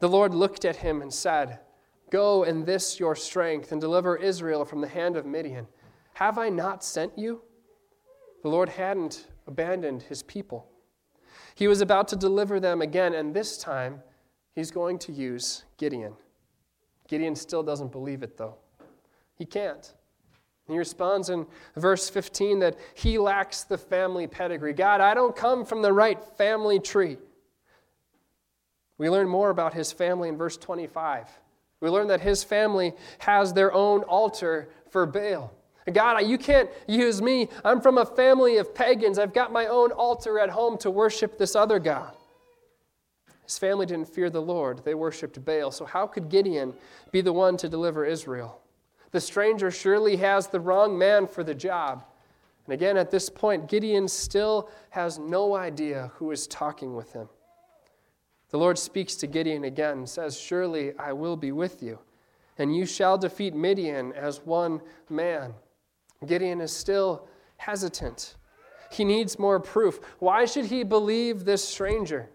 The 0.00 0.08
Lord 0.08 0.34
looked 0.34 0.64
at 0.64 0.76
him 0.76 1.02
and 1.02 1.12
said, 1.12 1.60
Go 2.10 2.42
in 2.42 2.64
this 2.64 2.98
your 2.98 3.14
strength 3.14 3.72
and 3.72 3.80
deliver 3.80 4.16
Israel 4.16 4.64
from 4.64 4.80
the 4.80 4.88
hand 4.88 5.16
of 5.16 5.24
Midian. 5.24 5.66
Have 6.14 6.38
I 6.38 6.48
not 6.48 6.84
sent 6.84 7.16
you? 7.16 7.42
The 8.42 8.48
Lord 8.48 8.68
hadn't 8.68 9.28
abandoned 9.46 10.02
his 10.02 10.22
people. 10.22 10.66
He 11.54 11.68
was 11.68 11.80
about 11.80 12.08
to 12.08 12.16
deliver 12.16 12.58
them 12.58 12.82
again, 12.82 13.14
and 13.14 13.34
this 13.34 13.58
time 13.58 14.02
he's 14.54 14.70
going 14.70 14.98
to 15.00 15.12
use 15.12 15.64
Gideon. 15.76 16.14
Gideon 17.06 17.36
still 17.36 17.62
doesn't 17.62 17.92
believe 17.92 18.22
it, 18.22 18.36
though. 18.36 18.56
He 19.36 19.44
can't. 19.44 19.92
He 20.68 20.78
responds 20.78 21.30
in 21.30 21.46
verse 21.76 22.08
15 22.08 22.60
that 22.60 22.78
he 22.94 23.18
lacks 23.18 23.64
the 23.64 23.78
family 23.78 24.26
pedigree. 24.26 24.72
God, 24.72 25.00
I 25.00 25.14
don't 25.14 25.34
come 25.34 25.64
from 25.64 25.82
the 25.82 25.92
right 25.92 26.22
family 26.36 26.78
tree. 26.78 27.18
We 28.96 29.10
learn 29.10 29.28
more 29.28 29.50
about 29.50 29.74
his 29.74 29.90
family 29.90 30.28
in 30.28 30.36
verse 30.36 30.56
25. 30.56 31.26
We 31.80 31.88
learn 31.88 32.08
that 32.08 32.20
his 32.20 32.44
family 32.44 32.94
has 33.18 33.52
their 33.52 33.72
own 33.72 34.02
altar 34.02 34.68
for 34.90 35.06
Baal. 35.06 35.52
God, 35.92 36.18
you 36.20 36.38
can't 36.38 36.70
use 36.86 37.22
me. 37.22 37.48
I'm 37.64 37.80
from 37.80 37.98
a 37.98 38.04
family 38.04 38.58
of 38.58 38.74
pagans. 38.74 39.18
I've 39.18 39.32
got 39.32 39.52
my 39.52 39.66
own 39.66 39.92
altar 39.92 40.38
at 40.38 40.50
home 40.50 40.76
to 40.78 40.90
worship 40.90 41.38
this 41.38 41.56
other 41.56 41.78
God. 41.78 42.14
His 43.44 43.58
family 43.58 43.86
didn't 43.86 44.08
fear 44.08 44.30
the 44.30 44.42
Lord, 44.42 44.84
they 44.84 44.94
worshiped 44.94 45.44
Baal. 45.44 45.72
So, 45.72 45.84
how 45.84 46.06
could 46.06 46.28
Gideon 46.28 46.72
be 47.10 47.20
the 47.20 47.32
one 47.32 47.56
to 47.56 47.68
deliver 47.68 48.04
Israel? 48.04 48.60
The 49.10 49.20
stranger 49.20 49.72
surely 49.72 50.16
has 50.16 50.46
the 50.46 50.60
wrong 50.60 50.96
man 50.96 51.26
for 51.26 51.42
the 51.42 51.54
job. 51.54 52.04
And 52.66 52.74
again, 52.74 52.96
at 52.96 53.10
this 53.10 53.28
point, 53.28 53.68
Gideon 53.68 54.06
still 54.06 54.70
has 54.90 55.18
no 55.18 55.56
idea 55.56 56.12
who 56.14 56.30
is 56.30 56.46
talking 56.46 56.94
with 56.94 57.12
him. 57.12 57.28
The 58.50 58.58
Lord 58.58 58.78
speaks 58.78 59.14
to 59.16 59.26
Gideon 59.26 59.64
again 59.64 59.98
and 59.98 60.08
says, 60.08 60.38
Surely 60.38 60.92
I 60.98 61.12
will 61.12 61.36
be 61.36 61.52
with 61.52 61.82
you, 61.82 61.98
and 62.58 62.74
you 62.74 62.84
shall 62.84 63.16
defeat 63.16 63.54
Midian 63.54 64.12
as 64.12 64.40
one 64.44 64.80
man. 65.08 65.54
Gideon 66.26 66.60
is 66.60 66.76
still 66.76 67.28
hesitant. 67.56 68.36
He 68.90 69.04
needs 69.04 69.38
more 69.38 69.60
proof. 69.60 70.00
Why 70.18 70.44
should 70.44 70.66
he 70.66 70.82
believe 70.82 71.44
this 71.44 71.66
stranger? 71.66 72.28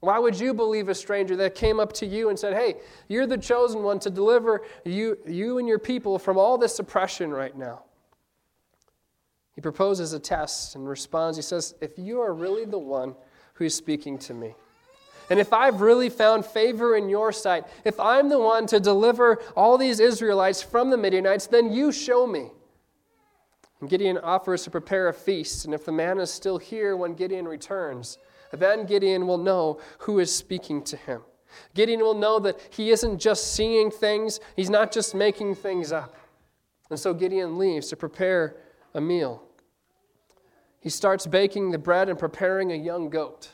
Why 0.00 0.18
would 0.18 0.38
you 0.38 0.54
believe 0.54 0.88
a 0.88 0.94
stranger 0.94 1.34
that 1.36 1.54
came 1.54 1.80
up 1.80 1.92
to 1.94 2.06
you 2.06 2.28
and 2.28 2.38
said, 2.38 2.54
Hey, 2.54 2.76
you're 3.08 3.26
the 3.26 3.38
chosen 3.38 3.82
one 3.82 3.98
to 4.00 4.10
deliver 4.10 4.62
you, 4.84 5.18
you 5.26 5.58
and 5.58 5.66
your 5.66 5.78
people 5.78 6.18
from 6.18 6.38
all 6.38 6.58
this 6.58 6.78
oppression 6.78 7.30
right 7.30 7.56
now? 7.56 7.82
He 9.54 9.60
proposes 9.60 10.12
a 10.12 10.18
test 10.18 10.74
and 10.74 10.86
responds. 10.86 11.36
He 11.38 11.42
says, 11.42 11.74
If 11.80 11.98
you 11.98 12.20
are 12.20 12.34
really 12.34 12.66
the 12.66 12.78
one 12.78 13.14
who's 13.54 13.74
speaking 13.74 14.18
to 14.18 14.34
me, 14.34 14.54
and 15.30 15.40
if 15.40 15.52
I've 15.52 15.80
really 15.80 16.08
found 16.08 16.44
favor 16.44 16.96
in 16.96 17.08
your 17.08 17.32
sight, 17.32 17.64
if 17.84 17.98
I'm 17.98 18.28
the 18.28 18.38
one 18.38 18.66
to 18.68 18.80
deliver 18.80 19.42
all 19.56 19.78
these 19.78 20.00
Israelites 20.00 20.62
from 20.62 20.90
the 20.90 20.96
Midianites, 20.96 21.46
then 21.46 21.72
you 21.72 21.92
show 21.92 22.26
me. 22.26 22.50
And 23.80 23.90
Gideon 23.90 24.18
offers 24.18 24.64
to 24.64 24.70
prepare 24.70 25.08
a 25.08 25.12
feast, 25.12 25.64
and 25.64 25.74
if 25.74 25.84
the 25.84 25.92
man 25.92 26.18
is 26.18 26.30
still 26.30 26.58
here 26.58 26.96
when 26.96 27.14
Gideon 27.14 27.46
returns, 27.46 28.18
then 28.52 28.86
Gideon 28.86 29.26
will 29.26 29.38
know 29.38 29.80
who 29.98 30.18
is 30.18 30.34
speaking 30.34 30.82
to 30.84 30.96
him. 30.96 31.22
Gideon 31.74 32.00
will 32.00 32.14
know 32.14 32.38
that 32.40 32.58
he 32.70 32.90
isn't 32.90 33.18
just 33.18 33.54
seeing 33.54 33.90
things, 33.90 34.40
he's 34.56 34.70
not 34.70 34.92
just 34.92 35.14
making 35.14 35.54
things 35.54 35.92
up. 35.92 36.16
And 36.90 36.98
so 36.98 37.14
Gideon 37.14 37.58
leaves 37.58 37.88
to 37.88 37.96
prepare 37.96 38.56
a 38.92 39.00
meal. 39.00 39.42
He 40.80 40.90
starts 40.90 41.26
baking 41.26 41.70
the 41.70 41.78
bread 41.78 42.08
and 42.08 42.18
preparing 42.18 42.72
a 42.72 42.76
young 42.76 43.08
goat. 43.08 43.50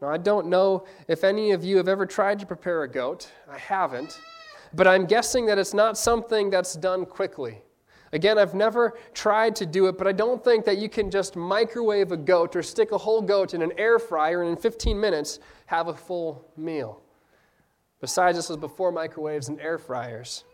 Now, 0.00 0.08
I 0.08 0.16
don't 0.16 0.46
know 0.46 0.84
if 1.08 1.24
any 1.24 1.50
of 1.50 1.62
you 1.62 1.76
have 1.76 1.88
ever 1.88 2.06
tried 2.06 2.38
to 2.40 2.46
prepare 2.46 2.82
a 2.82 2.88
goat. 2.88 3.30
I 3.50 3.58
haven't. 3.58 4.20
But 4.72 4.86
I'm 4.86 5.04
guessing 5.04 5.46
that 5.46 5.58
it's 5.58 5.74
not 5.74 5.98
something 5.98 6.48
that's 6.48 6.74
done 6.74 7.04
quickly. 7.04 7.62
Again, 8.12 8.38
I've 8.38 8.54
never 8.54 8.98
tried 9.14 9.54
to 9.56 9.66
do 9.66 9.86
it, 9.86 9.96
but 9.96 10.06
I 10.06 10.12
don't 10.12 10.42
think 10.42 10.64
that 10.64 10.78
you 10.78 10.88
can 10.88 11.10
just 11.10 11.36
microwave 11.36 12.10
a 12.10 12.16
goat 12.16 12.56
or 12.56 12.62
stick 12.62 12.92
a 12.92 12.98
whole 12.98 13.22
goat 13.22 13.54
in 13.54 13.62
an 13.62 13.72
air 13.76 13.98
fryer 13.98 14.42
and 14.42 14.50
in 14.50 14.56
15 14.56 14.98
minutes 14.98 15.38
have 15.66 15.88
a 15.88 15.94
full 15.94 16.50
meal. 16.56 17.02
Besides, 18.00 18.36
this 18.38 18.48
was 18.48 18.56
before 18.56 18.90
microwaves 18.90 19.48
and 19.48 19.60
air 19.60 19.78
fryers. 19.78 20.44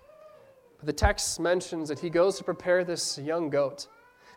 But 0.79 0.87
the 0.87 0.93
text 0.93 1.41
mentions 1.41 1.89
that 1.89 2.01
he 2.01 2.11
goes 2.11 2.37
to 2.37 2.45
prepare 2.45 2.85
this 2.85 3.17
young 3.19 3.49
goat. 3.49 3.87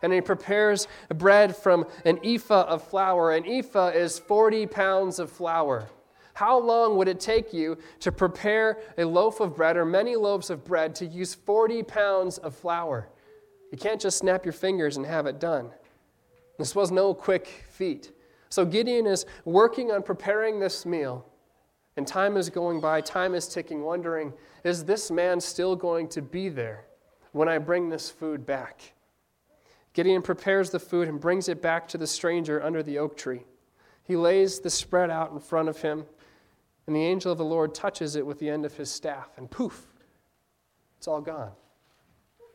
And 0.02 0.12
he 0.12 0.20
prepares 0.20 0.88
bread 1.14 1.54
from 1.54 1.86
an 2.04 2.18
ephah 2.24 2.62
of 2.62 2.82
flour. 2.82 3.32
An 3.32 3.44
ephah 3.46 3.88
is 3.88 4.18
40 4.18 4.66
pounds 4.66 5.18
of 5.18 5.30
flour. 5.30 5.88
How 6.34 6.58
long 6.58 6.96
would 6.96 7.08
it 7.08 7.20
take 7.20 7.52
you 7.52 7.76
to 7.98 8.10
prepare 8.10 8.78
a 8.96 9.04
loaf 9.04 9.40
of 9.40 9.56
bread 9.56 9.76
or 9.76 9.84
many 9.84 10.16
loaves 10.16 10.48
of 10.48 10.64
bread 10.64 10.94
to 10.96 11.06
use 11.06 11.34
40 11.34 11.82
pounds 11.82 12.38
of 12.38 12.54
flour? 12.54 13.10
You 13.70 13.78
can't 13.78 14.00
just 14.00 14.18
snap 14.18 14.44
your 14.44 14.52
fingers 14.52 14.96
and 14.96 15.04
have 15.04 15.26
it 15.26 15.38
done. 15.38 15.70
This 16.58 16.74
was 16.74 16.90
no 16.90 17.14
quick 17.14 17.64
feat. 17.70 18.12
So 18.48 18.64
Gideon 18.64 19.06
is 19.06 19.26
working 19.44 19.92
on 19.92 20.02
preparing 20.02 20.58
this 20.58 20.84
meal, 20.84 21.24
and 21.96 22.06
time 22.06 22.36
is 22.36 22.50
going 22.50 22.80
by, 22.80 23.00
time 23.00 23.34
is 23.34 23.46
ticking, 23.46 23.82
wondering, 23.82 24.32
is 24.64 24.84
this 24.84 25.10
man 25.10 25.40
still 25.40 25.76
going 25.76 26.08
to 26.08 26.22
be 26.22 26.48
there 26.48 26.84
when 27.32 27.48
I 27.48 27.58
bring 27.58 27.88
this 27.88 28.10
food 28.10 28.44
back? 28.44 28.92
Gideon 29.92 30.22
prepares 30.22 30.70
the 30.70 30.78
food 30.78 31.08
and 31.08 31.20
brings 31.20 31.48
it 31.48 31.60
back 31.60 31.88
to 31.88 31.98
the 31.98 32.06
stranger 32.06 32.62
under 32.62 32.82
the 32.82 32.98
oak 32.98 33.16
tree. 33.16 33.42
He 34.04 34.16
lays 34.16 34.60
the 34.60 34.70
spread 34.70 35.10
out 35.10 35.32
in 35.32 35.40
front 35.40 35.68
of 35.68 35.82
him 35.82 36.04
and 36.90 36.96
the 36.96 37.04
angel 37.04 37.30
of 37.30 37.38
the 37.38 37.44
Lord 37.44 37.72
touches 37.72 38.16
it 38.16 38.26
with 38.26 38.40
the 38.40 38.50
end 38.50 38.64
of 38.64 38.76
his 38.76 38.90
staff, 38.90 39.28
and 39.36 39.48
poof, 39.48 39.86
it's 40.98 41.06
all 41.06 41.20
gone. 41.20 41.52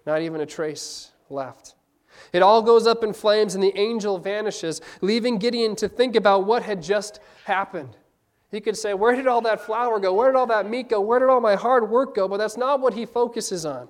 Not 0.05 0.21
even 0.21 0.41
a 0.41 0.45
trace 0.45 1.11
left. 1.29 1.75
It 2.33 2.41
all 2.41 2.61
goes 2.61 2.85
up 2.85 3.01
in 3.01 3.13
flames, 3.13 3.55
and 3.55 3.63
the 3.63 3.77
angel 3.79 4.17
vanishes, 4.17 4.81
leaving 4.99 5.37
Gideon 5.37 5.73
to 5.77 5.87
think 5.87 6.17
about 6.17 6.45
what 6.45 6.63
had 6.63 6.83
just 6.83 7.21
happened. 7.45 7.95
He 8.51 8.59
could 8.59 8.75
say, 8.75 8.93
Where 8.93 9.15
did 9.15 9.25
all 9.25 9.39
that 9.43 9.61
flour 9.61 10.01
go? 10.01 10.13
Where 10.13 10.29
did 10.33 10.37
all 10.37 10.47
that 10.47 10.69
meat 10.69 10.89
go? 10.89 10.99
Where 10.99 11.19
did 11.19 11.29
all 11.29 11.39
my 11.39 11.55
hard 11.55 11.89
work 11.89 12.13
go? 12.13 12.27
But 12.27 12.35
that's 12.35 12.57
not 12.57 12.81
what 12.81 12.93
he 12.93 13.05
focuses 13.05 13.65
on. 13.65 13.87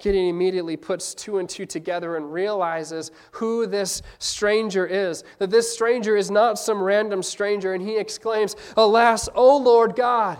Gideon 0.00 0.26
immediately 0.26 0.76
puts 0.76 1.14
two 1.14 1.38
and 1.38 1.48
two 1.48 1.66
together 1.66 2.16
and 2.16 2.32
realizes 2.32 3.10
who 3.32 3.66
this 3.66 4.02
stranger 4.18 4.86
is. 4.86 5.22
That 5.38 5.50
this 5.50 5.72
stranger 5.72 6.16
is 6.16 6.30
not 6.30 6.58
some 6.58 6.82
random 6.82 7.22
stranger, 7.22 7.74
and 7.74 7.82
he 7.82 7.98
exclaims, 7.98 8.56
Alas, 8.76 9.28
O 9.34 9.56
Lord 9.56 9.94
God! 9.94 10.38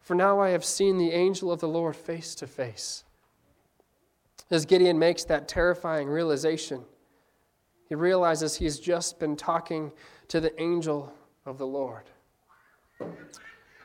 For 0.00 0.14
now 0.14 0.40
I 0.40 0.50
have 0.50 0.64
seen 0.64 0.98
the 0.98 1.12
angel 1.12 1.50
of 1.50 1.60
the 1.60 1.68
Lord 1.68 1.96
face 1.96 2.34
to 2.36 2.46
face. 2.46 3.04
As 4.50 4.64
Gideon 4.64 4.98
makes 4.98 5.24
that 5.24 5.48
terrifying 5.48 6.08
realization, 6.08 6.84
he 7.88 7.94
realizes 7.94 8.56
he's 8.56 8.78
just 8.78 9.18
been 9.18 9.36
talking 9.36 9.92
to 10.28 10.40
the 10.40 10.60
angel 10.60 11.12
of 11.44 11.58
the 11.58 11.66
Lord. 11.66 12.04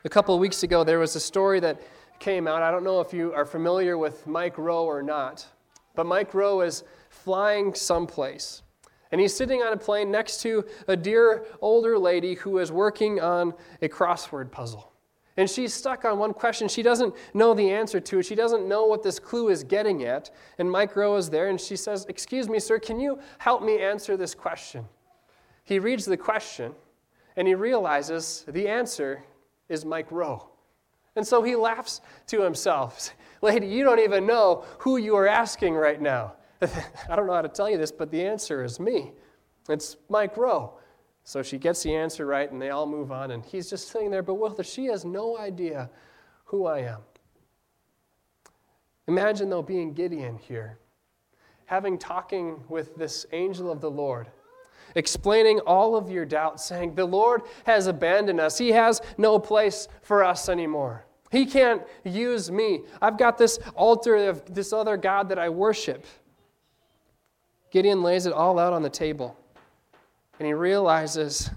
A 0.04 0.10
couple 0.10 0.34
of 0.34 0.42
weeks 0.42 0.64
ago, 0.64 0.84
there 0.84 1.00
was 1.00 1.16
a 1.16 1.20
story 1.20 1.60
that 1.60 1.82
came 2.22 2.48
out. 2.48 2.62
I 2.62 2.72
don't 2.72 2.84
know 2.84 3.02
if 3.02 3.14
you 3.14 3.34
are 3.34 3.46
familiar 3.46 3.98
with 3.98 4.26
Mike 4.28 4.58
Rowe 4.58 4.86
or 4.86 5.04
not, 5.04 5.46
but 5.96 6.06
Mike 6.06 6.34
Rowe 6.34 6.62
is 6.62 6.84
flying 7.10 7.74
someplace. 7.74 8.62
And 9.12 9.20
he's 9.20 9.36
sitting 9.36 9.62
on 9.62 9.74
a 9.74 9.78
plane 9.78 10.10
next 10.10 10.42
to 10.44 10.64
a 10.88 10.96
dear 10.96 11.46
older 11.60 11.98
lady 11.98 12.36
who 12.36 12.60
is 12.60 12.72
working 12.72 13.20
on 13.20 13.54
a 13.82 13.90
crossword 13.90 14.52
puzzle. 14.52 14.94
And 15.36 15.50
she's 15.50 15.74
stuck 15.74 16.06
on 16.06 16.18
one 16.18 16.34
question. 16.34 16.68
She 16.68 16.84
doesn't 16.84 17.14
know 17.34 17.54
the 17.54 17.70
answer 17.70 18.00
to 18.00 18.20
it. 18.20 18.26
She 18.26 18.36
doesn't 18.36 18.68
know 18.68 18.86
what 18.86 19.02
this 19.02 19.18
clue 19.18 19.50
is 19.50 19.64
getting 19.64 20.04
at. 20.04 20.30
And 20.60 20.70
Mike 20.70 20.96
Rowe 20.96 21.16
is 21.16 21.30
there 21.30 21.50
and 21.50 21.60
she 21.60 21.76
says, 21.76 22.06
Excuse 22.08 22.48
me, 22.48 22.60
sir, 22.60 22.80
can 22.80 23.00
you 23.00 23.20
help 23.40 23.64
me 23.64 23.80
answer 23.80 24.16
this 24.16 24.36
question? 24.36 24.86
He 25.64 25.80
reads 25.80 26.06
the 26.06 26.18
question 26.18 26.74
and 27.36 27.48
he 27.48 27.56
realizes 27.56 28.46
the 28.48 28.68
answer 28.68 29.24
is 29.68 29.86
Mike 29.86 30.12
Rowe. 30.12 30.52
And 31.16 31.26
so 31.26 31.44
he 31.44 31.56
laughs 31.56 32.02
to 32.28 32.42
himself. 32.42 33.14
Lady, 33.42 33.68
you 33.68 33.84
don't 33.84 34.00
even 34.00 34.26
know 34.26 34.66
who 34.80 34.98
you 34.98 35.16
are 35.16 35.28
asking 35.28 35.74
right 35.74 36.02
now. 36.02 36.34
I 37.10 37.16
don't 37.16 37.28
know 37.28 37.34
how 37.34 37.42
to 37.42 37.50
tell 37.50 37.70
you 37.70 37.78
this, 37.78 37.92
but 37.92 38.12
the 38.12 38.24
answer 38.24 38.64
is 38.64 38.80
me. 38.80 39.12
It's 39.68 39.98
Mike 40.10 40.38
Rowe. 40.38 40.78
So 41.24 41.44
she 41.44 41.58
gets 41.58 41.84
the 41.84 41.96
answer 41.96 42.26
right, 42.26 42.52
and 42.52 42.62
they 42.62 42.70
all 42.70 42.86
move 42.86 43.12
on. 43.12 43.32
And 43.32 43.46
he's 43.46 43.70
just 43.70 43.90
sitting 43.90 44.12
there 44.12 44.24
bewildered. 44.24 44.66
She 44.66 44.86
has 44.86 45.06
no 45.06 45.38
idea 45.38 45.90
who 46.46 46.66
I 46.66 46.80
am. 46.80 47.02
Imagine, 49.08 49.50
though, 49.50 49.62
being 49.62 49.94
Gideon 49.94 50.38
here, 50.38 50.78
having 51.66 51.98
talking 51.98 52.64
with 52.70 52.96
this 52.96 53.26
angel 53.32 53.72
of 53.72 53.82
the 53.82 53.90
Lord, 53.90 54.28
explaining 54.96 55.60
all 55.62 55.96
of 55.96 56.10
your 56.10 56.26
doubts, 56.26 56.66
saying, 56.66 56.96
The 56.96 57.06
Lord 57.06 57.44
has 57.66 57.88
abandoned 57.88 58.40
us. 58.40 58.58
He 58.58 58.70
has 58.70 59.02
no 59.18 59.40
place 59.40 59.88
for 60.02 60.24
us 60.24 60.50
anymore. 60.50 61.06
He 61.32 61.46
can't 61.46 61.82
use 62.04 62.52
me. 62.52 62.82
I've 63.02 63.18
got 63.18 63.38
this 63.38 63.58
altar 63.76 64.16
of 64.30 64.54
this 64.54 64.74
other 64.74 64.98
God 64.98 65.30
that 65.30 65.40
I 65.40 65.50
worship. 65.50 66.06
Gideon 67.72 68.04
lays 68.04 68.26
it 68.26 68.34
all 68.34 68.60
out 68.60 68.74
on 68.74 68.84
the 68.84 68.90
table. 68.90 69.38
And 70.40 70.46
he 70.46 70.54
realizes, 70.54 71.50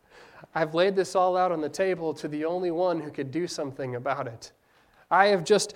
I've 0.54 0.74
laid 0.74 0.96
this 0.96 1.14
all 1.14 1.36
out 1.36 1.52
on 1.52 1.60
the 1.60 1.68
table 1.68 2.14
to 2.14 2.28
the 2.28 2.46
only 2.46 2.70
one 2.70 3.00
who 3.00 3.10
could 3.10 3.30
do 3.30 3.46
something 3.46 3.96
about 3.96 4.26
it. 4.26 4.52
I 5.10 5.26
have 5.26 5.44
just 5.44 5.74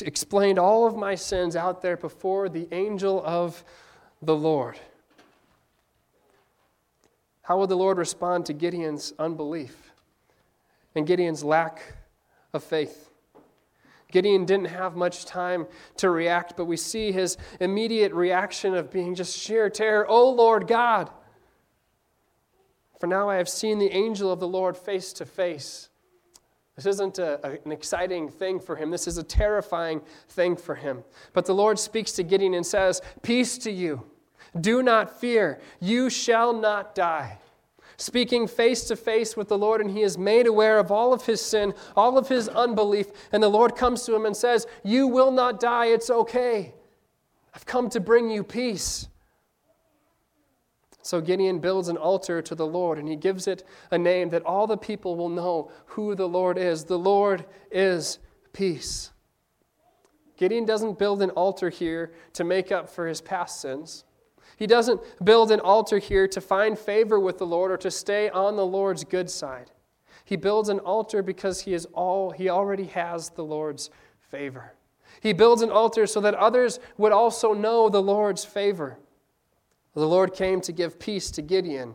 explained 0.00 0.58
all 0.58 0.86
of 0.86 0.96
my 0.96 1.14
sins 1.14 1.56
out 1.56 1.82
there 1.82 1.96
before 1.96 2.48
the 2.48 2.68
angel 2.72 3.22
of 3.24 3.62
the 4.22 4.36
Lord. 4.36 4.78
How 7.46 7.56
will 7.56 7.68
the 7.68 7.76
Lord 7.76 7.96
respond 7.96 8.44
to 8.46 8.52
Gideon's 8.52 9.14
unbelief 9.20 9.92
and 10.96 11.06
Gideon's 11.06 11.44
lack 11.44 11.94
of 12.52 12.64
faith? 12.64 13.08
Gideon 14.10 14.44
didn't 14.46 14.66
have 14.66 14.96
much 14.96 15.26
time 15.26 15.68
to 15.98 16.10
react, 16.10 16.56
but 16.56 16.64
we 16.64 16.76
see 16.76 17.12
his 17.12 17.36
immediate 17.60 18.12
reaction 18.12 18.74
of 18.74 18.90
being 18.90 19.14
just 19.14 19.38
sheer 19.38 19.70
terror. 19.70 20.04
Oh, 20.08 20.28
Lord 20.30 20.66
God! 20.66 21.08
For 22.98 23.06
now 23.06 23.30
I 23.30 23.36
have 23.36 23.48
seen 23.48 23.78
the 23.78 23.92
angel 23.92 24.32
of 24.32 24.40
the 24.40 24.48
Lord 24.48 24.76
face 24.76 25.12
to 25.12 25.24
face. 25.24 25.88
This 26.74 26.86
isn't 26.86 27.20
a, 27.20 27.60
an 27.64 27.70
exciting 27.70 28.28
thing 28.28 28.58
for 28.58 28.74
him. 28.74 28.90
This 28.90 29.06
is 29.06 29.18
a 29.18 29.22
terrifying 29.22 30.00
thing 30.30 30.56
for 30.56 30.74
him. 30.74 31.04
But 31.32 31.46
the 31.46 31.54
Lord 31.54 31.78
speaks 31.78 32.10
to 32.12 32.24
Gideon 32.24 32.54
and 32.54 32.66
says, 32.66 33.02
Peace 33.22 33.56
to 33.58 33.70
you. 33.70 34.02
Do 34.60 34.82
not 34.82 35.20
fear. 35.20 35.60
You 35.80 36.10
shall 36.10 36.52
not 36.52 36.94
die 36.94 37.38
speaking 37.96 38.46
face 38.46 38.84
to 38.84 38.96
face 38.96 39.36
with 39.36 39.48
the 39.48 39.58
Lord, 39.58 39.80
and 39.80 39.90
he 39.90 40.02
is 40.02 40.18
made 40.18 40.46
aware 40.46 40.78
of 40.78 40.90
all 40.92 41.12
of 41.12 41.26
his 41.26 41.40
sin, 41.40 41.74
all 41.96 42.18
of 42.18 42.28
his 42.28 42.48
unbelief. 42.48 43.08
And 43.32 43.42
the 43.42 43.48
Lord 43.48 43.76
comes 43.76 44.04
to 44.04 44.14
him 44.14 44.26
and 44.26 44.36
says, 44.36 44.66
You 44.84 45.06
will 45.06 45.30
not 45.30 45.60
die. 45.60 45.86
It's 45.86 46.10
okay. 46.10 46.74
I've 47.54 47.66
come 47.66 47.88
to 47.90 48.00
bring 48.00 48.30
you 48.30 48.44
peace. 48.44 49.08
So 51.02 51.20
Gideon 51.20 51.60
builds 51.60 51.88
an 51.88 51.96
altar 51.96 52.42
to 52.42 52.54
the 52.54 52.66
Lord, 52.66 52.98
and 52.98 53.08
he 53.08 53.16
gives 53.16 53.46
it 53.46 53.64
a 53.90 53.98
name 53.98 54.28
that 54.30 54.44
all 54.44 54.66
the 54.66 54.76
people 54.76 55.16
will 55.16 55.28
know 55.28 55.70
who 55.86 56.14
the 56.14 56.28
Lord 56.28 56.58
is. 56.58 56.84
The 56.84 56.98
Lord 56.98 57.46
is 57.70 58.18
peace. 58.52 59.12
Gideon 60.36 60.66
doesn't 60.66 60.98
build 60.98 61.22
an 61.22 61.30
altar 61.30 61.70
here 61.70 62.12
to 62.34 62.44
make 62.44 62.72
up 62.72 62.90
for 62.90 63.06
his 63.06 63.20
past 63.20 63.60
sins. 63.60 64.04
He 64.56 64.66
doesn't 64.66 65.00
build 65.22 65.50
an 65.50 65.60
altar 65.60 65.98
here 65.98 66.26
to 66.28 66.40
find 66.40 66.78
favor 66.78 67.20
with 67.20 67.38
the 67.38 67.46
Lord 67.46 67.70
or 67.70 67.76
to 67.78 67.90
stay 67.90 68.30
on 68.30 68.56
the 68.56 68.66
Lord's 68.66 69.04
good 69.04 69.30
side. 69.30 69.70
He 70.24 70.36
builds 70.36 70.68
an 70.68 70.80
altar 70.80 71.22
because 71.22 71.60
he, 71.60 71.74
is 71.74 71.86
all, 71.92 72.30
he 72.30 72.48
already 72.48 72.86
has 72.86 73.30
the 73.30 73.44
Lord's 73.44 73.90
favor. 74.18 74.72
He 75.20 75.32
builds 75.32 75.62
an 75.62 75.70
altar 75.70 76.06
so 76.06 76.20
that 76.20 76.34
others 76.34 76.80
would 76.96 77.12
also 77.12 77.52
know 77.52 77.88
the 77.88 78.02
Lord's 78.02 78.44
favor. 78.44 78.98
The 79.94 80.06
Lord 80.06 80.34
came 80.34 80.60
to 80.62 80.72
give 80.72 80.98
peace 80.98 81.30
to 81.32 81.42
Gideon 81.42 81.94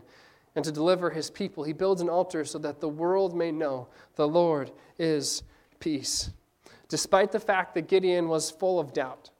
and 0.54 0.64
to 0.64 0.72
deliver 0.72 1.10
his 1.10 1.30
people. 1.30 1.64
He 1.64 1.72
builds 1.72 2.00
an 2.00 2.08
altar 2.08 2.44
so 2.44 2.58
that 2.58 2.80
the 2.80 2.88
world 2.88 3.34
may 3.36 3.52
know 3.52 3.88
the 4.16 4.28
Lord 4.28 4.70
is 4.98 5.42
peace. 5.78 6.30
Despite 6.88 7.32
the 7.32 7.40
fact 7.40 7.74
that 7.74 7.88
Gideon 7.88 8.28
was 8.28 8.50
full 8.50 8.78
of 8.78 8.92
doubt, 8.92 9.30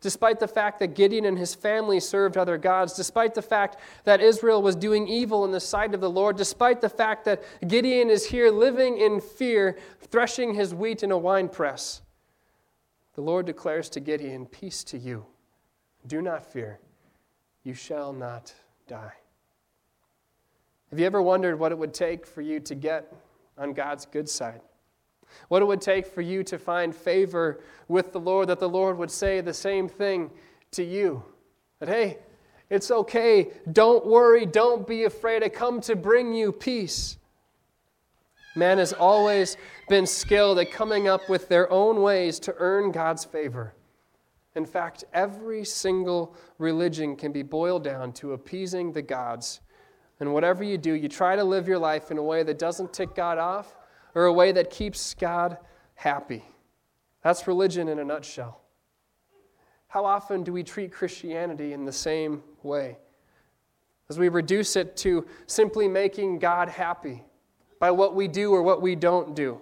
despite 0.00 0.38
the 0.38 0.48
fact 0.48 0.78
that 0.78 0.94
Gideon 0.94 1.24
and 1.24 1.38
his 1.38 1.54
family 1.54 2.00
served 2.00 2.36
other 2.36 2.56
gods, 2.56 2.94
despite 2.94 3.34
the 3.34 3.42
fact 3.42 3.78
that 4.04 4.20
Israel 4.20 4.62
was 4.62 4.76
doing 4.76 5.08
evil 5.08 5.44
in 5.44 5.50
the 5.50 5.60
sight 5.60 5.94
of 5.94 6.00
the 6.00 6.10
Lord, 6.10 6.36
despite 6.36 6.80
the 6.80 6.88
fact 6.88 7.24
that 7.24 7.42
Gideon 7.66 8.10
is 8.10 8.26
here 8.26 8.50
living 8.50 8.98
in 8.98 9.20
fear, 9.20 9.78
threshing 10.00 10.54
his 10.54 10.74
wheat 10.74 11.02
in 11.02 11.10
a 11.10 11.18
winepress, 11.18 12.02
the 13.14 13.22
Lord 13.22 13.46
declares 13.46 13.88
to 13.90 14.00
Gideon, 14.00 14.46
Peace 14.46 14.84
to 14.84 14.98
you. 14.98 15.26
Do 16.06 16.22
not 16.22 16.44
fear. 16.44 16.78
You 17.64 17.74
shall 17.74 18.12
not 18.12 18.54
die. 18.86 19.14
Have 20.90 20.98
you 20.98 21.04
ever 21.04 21.20
wondered 21.20 21.58
what 21.58 21.72
it 21.72 21.78
would 21.78 21.92
take 21.92 22.24
for 22.24 22.40
you 22.40 22.60
to 22.60 22.74
get 22.74 23.12
on 23.58 23.72
God's 23.72 24.06
good 24.06 24.28
side? 24.28 24.60
What 25.48 25.62
it 25.62 25.66
would 25.66 25.80
take 25.80 26.06
for 26.06 26.20
you 26.20 26.42
to 26.44 26.58
find 26.58 26.94
favor 26.94 27.60
with 27.88 28.12
the 28.12 28.20
Lord, 28.20 28.48
that 28.48 28.58
the 28.58 28.68
Lord 28.68 28.98
would 28.98 29.10
say 29.10 29.40
the 29.40 29.54
same 29.54 29.88
thing 29.88 30.30
to 30.72 30.84
you. 30.84 31.22
That, 31.80 31.88
hey, 31.88 32.18
it's 32.70 32.90
okay. 32.90 33.50
Don't 33.72 34.06
worry. 34.06 34.44
Don't 34.44 34.86
be 34.86 35.04
afraid. 35.04 35.42
I 35.42 35.48
come 35.48 35.80
to 35.82 35.96
bring 35.96 36.34
you 36.34 36.52
peace. 36.52 37.16
Man 38.56 38.78
has 38.78 38.92
always 38.92 39.56
been 39.88 40.06
skilled 40.06 40.58
at 40.58 40.72
coming 40.72 41.08
up 41.08 41.28
with 41.28 41.48
their 41.48 41.70
own 41.70 42.02
ways 42.02 42.38
to 42.40 42.54
earn 42.58 42.90
God's 42.90 43.24
favor. 43.24 43.74
In 44.54 44.66
fact, 44.66 45.04
every 45.14 45.64
single 45.64 46.34
religion 46.58 47.14
can 47.14 47.30
be 47.30 47.42
boiled 47.42 47.84
down 47.84 48.12
to 48.14 48.32
appeasing 48.32 48.92
the 48.92 49.02
gods. 49.02 49.60
And 50.18 50.34
whatever 50.34 50.64
you 50.64 50.76
do, 50.76 50.92
you 50.92 51.08
try 51.08 51.36
to 51.36 51.44
live 51.44 51.68
your 51.68 51.78
life 51.78 52.10
in 52.10 52.18
a 52.18 52.22
way 52.22 52.42
that 52.42 52.58
doesn't 52.58 52.92
tick 52.92 53.14
God 53.14 53.38
off 53.38 53.76
or 54.18 54.24
a 54.24 54.32
way 54.32 54.50
that 54.50 54.68
keeps 54.68 55.14
God 55.14 55.58
happy. 55.94 56.44
That's 57.22 57.46
religion 57.46 57.86
in 57.86 58.00
a 58.00 58.04
nutshell. 58.04 58.60
How 59.86 60.04
often 60.04 60.42
do 60.42 60.52
we 60.52 60.64
treat 60.64 60.90
Christianity 60.90 61.72
in 61.72 61.84
the 61.84 61.92
same 61.92 62.42
way? 62.64 62.98
As 64.10 64.18
we 64.18 64.28
reduce 64.28 64.74
it 64.74 64.96
to 64.96 65.24
simply 65.46 65.86
making 65.86 66.40
God 66.40 66.68
happy 66.68 67.22
by 67.78 67.92
what 67.92 68.16
we 68.16 68.26
do 68.26 68.52
or 68.52 68.60
what 68.60 68.82
we 68.82 68.96
don't 68.96 69.36
do. 69.36 69.60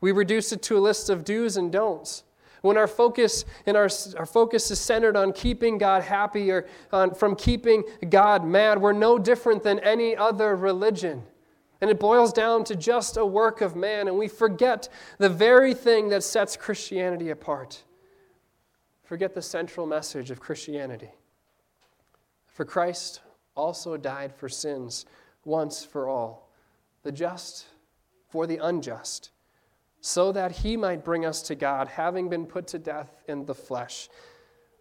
We 0.00 0.10
reduce 0.10 0.50
it 0.50 0.62
to 0.62 0.78
a 0.78 0.80
list 0.80 1.08
of 1.08 1.24
do's 1.24 1.56
and 1.56 1.70
don'ts. 1.70 2.24
When 2.62 2.76
our 2.76 2.88
focus 2.88 3.44
and 3.66 3.76
our, 3.76 3.88
our 4.18 4.26
focus 4.26 4.72
is 4.72 4.80
centered 4.80 5.16
on 5.16 5.32
keeping 5.32 5.78
God 5.78 6.02
happy 6.02 6.50
or 6.50 6.66
on, 6.92 7.14
from 7.14 7.36
keeping 7.36 7.84
God 8.10 8.44
mad, 8.44 8.82
we're 8.82 8.94
no 8.94 9.16
different 9.16 9.62
than 9.62 9.78
any 9.78 10.16
other 10.16 10.56
religion. 10.56 11.22
And 11.82 11.90
it 11.90 11.98
boils 11.98 12.32
down 12.32 12.62
to 12.64 12.76
just 12.76 13.16
a 13.16 13.26
work 13.26 13.60
of 13.60 13.74
man, 13.74 14.06
and 14.06 14.16
we 14.16 14.28
forget 14.28 14.88
the 15.18 15.28
very 15.28 15.74
thing 15.74 16.10
that 16.10 16.22
sets 16.22 16.56
Christianity 16.56 17.30
apart. 17.30 17.82
Forget 19.02 19.34
the 19.34 19.42
central 19.42 19.84
message 19.84 20.30
of 20.30 20.38
Christianity. 20.38 21.10
For 22.46 22.64
Christ 22.64 23.20
also 23.56 23.96
died 23.96 24.32
for 24.32 24.48
sins 24.48 25.06
once 25.44 25.84
for 25.84 26.08
all, 26.08 26.50
the 27.02 27.10
just 27.10 27.66
for 28.28 28.46
the 28.46 28.58
unjust, 28.58 29.32
so 30.00 30.30
that 30.30 30.52
he 30.52 30.76
might 30.76 31.04
bring 31.04 31.26
us 31.26 31.42
to 31.42 31.56
God, 31.56 31.88
having 31.88 32.28
been 32.28 32.46
put 32.46 32.68
to 32.68 32.78
death 32.78 33.24
in 33.26 33.44
the 33.44 33.56
flesh, 33.56 34.08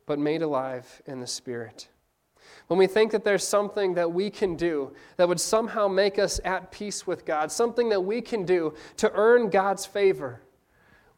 but 0.06 0.20
made 0.20 0.44
alive 0.44 1.02
in 1.08 1.20
the 1.20 1.26
Spirit 1.26 1.88
when 2.68 2.78
we 2.78 2.88
think 2.88 3.12
that 3.12 3.24
there's 3.24 3.48
something 3.48 3.96
that 3.96 4.12
we 4.12 4.30
can 4.30 4.56
do 4.56 4.94
that 5.18 5.28
would 5.28 5.40
somehow 5.40 5.88
make 5.88 6.18
us 6.18 6.40
at 6.46 6.72
peace 6.72 7.06
with 7.06 7.26
God, 7.26 7.52
something 7.52 7.90
that 7.90 8.02
we 8.02 8.22
can 8.22 8.46
do 8.46 8.74
to 8.98 9.12
earn 9.14 9.50
God's 9.50 9.86
favor, 9.86 10.42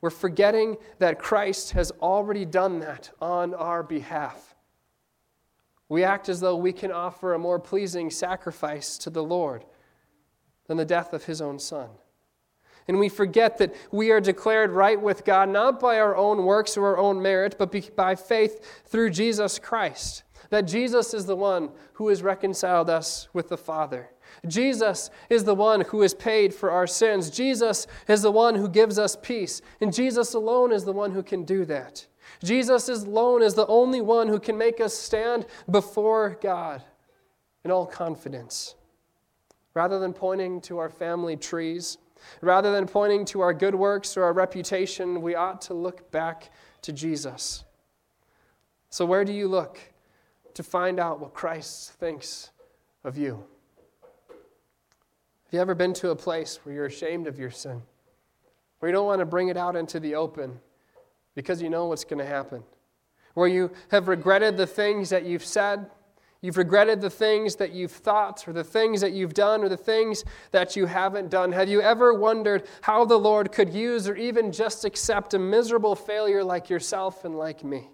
we're 0.02 0.10
forgetting 0.10 0.78
that 1.00 1.20
Christ 1.20 1.72
has 1.72 1.92
already 2.02 2.44
done 2.44 2.80
that 2.80 3.12
on 3.22 3.54
our 3.54 3.84
behalf. 3.84 4.54
We 5.88 6.04
act 6.04 6.28
as 6.28 6.40
though 6.40 6.58
we 6.58 6.74
can 6.74 6.92
offer 6.92 7.34
a 7.34 7.40
more 7.40 7.60
pleasing 7.60 8.10
sacrifice 8.10 8.98
to 8.98 9.10
the 9.10 9.24
Lord 9.24 9.64
than 10.68 10.78
the 10.78 10.86
death 10.86 11.14
of 11.14 11.26
his 11.26 11.42
own 11.42 11.60
Son. 11.60 11.90
And 12.88 13.00
we 13.00 13.10
forget 13.10 13.60
that 13.60 13.74
we 13.92 14.12
are 14.12 14.20
declared 14.20 14.72
right 14.72 15.02
with 15.02 15.24
God 15.24 15.50
not 15.50 15.80
by 15.80 16.00
our 16.00 16.16
own 16.16 16.44
works 16.44 16.76
or 16.76 16.88
our 16.88 16.98
own 16.98 17.22
merit, 17.22 17.56
but 17.58 17.96
by 17.96 18.16
faith 18.16 18.84
through 18.86 19.12
Jesus 19.12 19.58
Christ 19.60 20.24
that 20.50 20.68
Jesus 20.68 21.14
is 21.14 21.26
the 21.26 21.36
one 21.36 21.70
who 21.94 22.10
has 22.10 22.24
reconciled 22.24 22.90
us 22.90 23.28
with 23.34 23.50
the 23.50 23.58
Father. 23.58 24.10
Jesus 24.48 25.10
is 25.30 25.44
the 25.44 25.56
one 25.56 25.82
who 25.82 26.02
has 26.02 26.14
paid 26.14 26.54
for 26.54 26.72
our 26.72 26.88
sins. 26.88 27.30
Jesus 27.30 27.88
is 28.08 28.22
the 28.22 28.32
one 28.32 28.56
who 28.56 28.68
gives 28.68 28.98
us 28.98 29.16
peace. 29.22 29.62
And 29.82 29.94
Jesus 29.94 30.34
alone 30.34 30.72
is 30.72 30.86
the 30.86 30.94
one 30.94 31.12
who 31.12 31.24
can 31.24 31.44
do 31.44 31.66
that. 31.66 32.08
Jesus 32.44 32.90
alone 32.90 33.42
is 33.42 33.54
the 33.54 33.68
only 33.68 34.02
one 34.02 34.28
who 34.28 34.40
can 34.40 34.58
make 34.58 34.82
us 34.82 34.94
stand 34.94 35.46
before 35.70 36.38
God 36.42 36.84
in 37.64 37.72
all 37.72 37.86
confidence. 37.86 38.76
Rather 39.74 40.00
than 40.00 40.14
pointing 40.14 40.62
to 40.62 40.78
our 40.78 40.90
family 40.90 41.36
trees, 41.38 41.98
Rather 42.42 42.72
than 42.72 42.88
pointing 42.88 43.26
to 43.26 43.42
our 43.42 43.54
good 43.54 43.76
works 43.76 44.18
or 44.18 44.24
our 44.24 44.34
reputation, 44.34 45.22
we 45.22 45.36
ought 45.36 45.62
to 45.62 45.74
look 45.74 46.12
back 46.12 46.52
to 46.82 46.92
Jesus. 46.92 47.64
So, 48.90 49.06
where 49.06 49.26
do 49.26 49.34
you 49.34 49.48
look 49.48 49.80
to 50.56 50.64
find 50.64 51.00
out 51.00 51.20
what 51.20 51.34
Christ 51.34 51.94
thinks 51.94 52.52
of 53.04 53.18
you? 53.18 53.44
Have 54.30 55.52
you 55.52 55.60
ever 55.60 55.76
been 55.76 55.94
to 55.94 56.10
a 56.12 56.16
place 56.16 56.60
where 56.64 56.74
you're 56.74 56.86
ashamed 56.86 57.28
of 57.28 57.38
your 57.38 57.52
sin? 57.52 57.82
Where 58.80 58.90
you 58.90 58.94
don't 58.94 59.06
want 59.06 59.20
to 59.20 59.26
bring 59.26 59.50
it 59.50 59.58
out 59.58 59.76
into 59.76 60.00
the 60.00 60.16
open 60.16 60.60
because 61.36 61.62
you 61.62 61.70
know 61.70 61.86
what's 61.86 62.04
going 62.04 62.20
to 62.20 62.26
happen? 62.26 62.64
Where 63.34 63.48
you 63.48 63.72
have 63.90 64.08
regretted 64.08 64.58
the 64.58 64.68
things 64.68 65.10
that 65.10 65.26
you've 65.26 65.46
said 65.46 65.90
You've 66.44 66.58
regretted 66.58 67.00
the 67.00 67.10
things 67.10 67.56
that 67.56 67.72
you've 67.72 67.94
thought, 67.94 68.46
or 68.50 68.52
the 68.52 68.66
things 68.66 69.00
that 69.00 69.14
you've 69.14 69.34
done, 69.34 69.64
or 69.64 69.70
the 69.70 69.78
things 69.78 70.26
that 70.52 70.76
you 70.76 70.88
haven't 70.88 71.30
done. 71.30 71.54
Have 71.54 71.70
you 71.70 71.82
ever 71.82 72.14
wondered 72.14 72.68
how 72.82 73.06
the 73.06 73.18
Lord 73.18 73.54
could 73.54 73.74
use 73.74 74.10
or 74.10 74.18
even 74.18 74.52
just 74.52 74.84
accept 74.84 75.34
a 75.34 75.40
miserable 75.40 75.96
failure 75.96 76.44
like 76.44 76.70
yourself 76.70 77.24
and 77.24 77.38
like 77.38 77.64
me? 77.64 77.90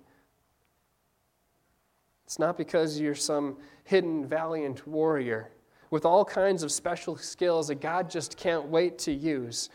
It's 2.30 2.38
not 2.38 2.60
because 2.60 3.00
you're 3.00 3.16
some 3.16 3.58
hidden, 3.86 4.24
valiant 4.24 4.88
warrior 4.88 5.50
with 5.90 6.06
all 6.06 6.24
kinds 6.24 6.62
of 6.62 6.72
special 6.72 7.18
skills 7.18 7.70
that 7.70 7.82
God 7.82 8.08
just 8.08 8.38
can't 8.38 8.66
wait 8.66 9.00
to 9.00 9.12
use, 9.12 9.72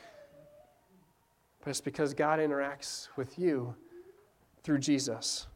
but 1.58 1.70
it's 1.70 1.80
because 1.80 2.14
God 2.14 2.38
interacts 2.38 3.08
with 3.16 3.40
you 3.40 3.74
through 4.62 4.78
Jesus. 4.78 5.48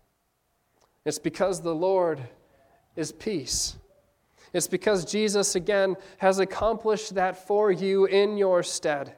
It's 1.04 1.20
because 1.20 1.60
the 1.60 1.72
Lord 1.72 2.20
is 2.96 3.12
peace. 3.12 3.76
It's 4.52 4.66
because 4.66 5.04
Jesus, 5.04 5.54
again, 5.54 5.94
has 6.16 6.40
accomplished 6.40 7.14
that 7.14 7.46
for 7.46 7.70
you 7.70 8.06
in 8.06 8.36
your 8.36 8.64
stead. 8.64 9.14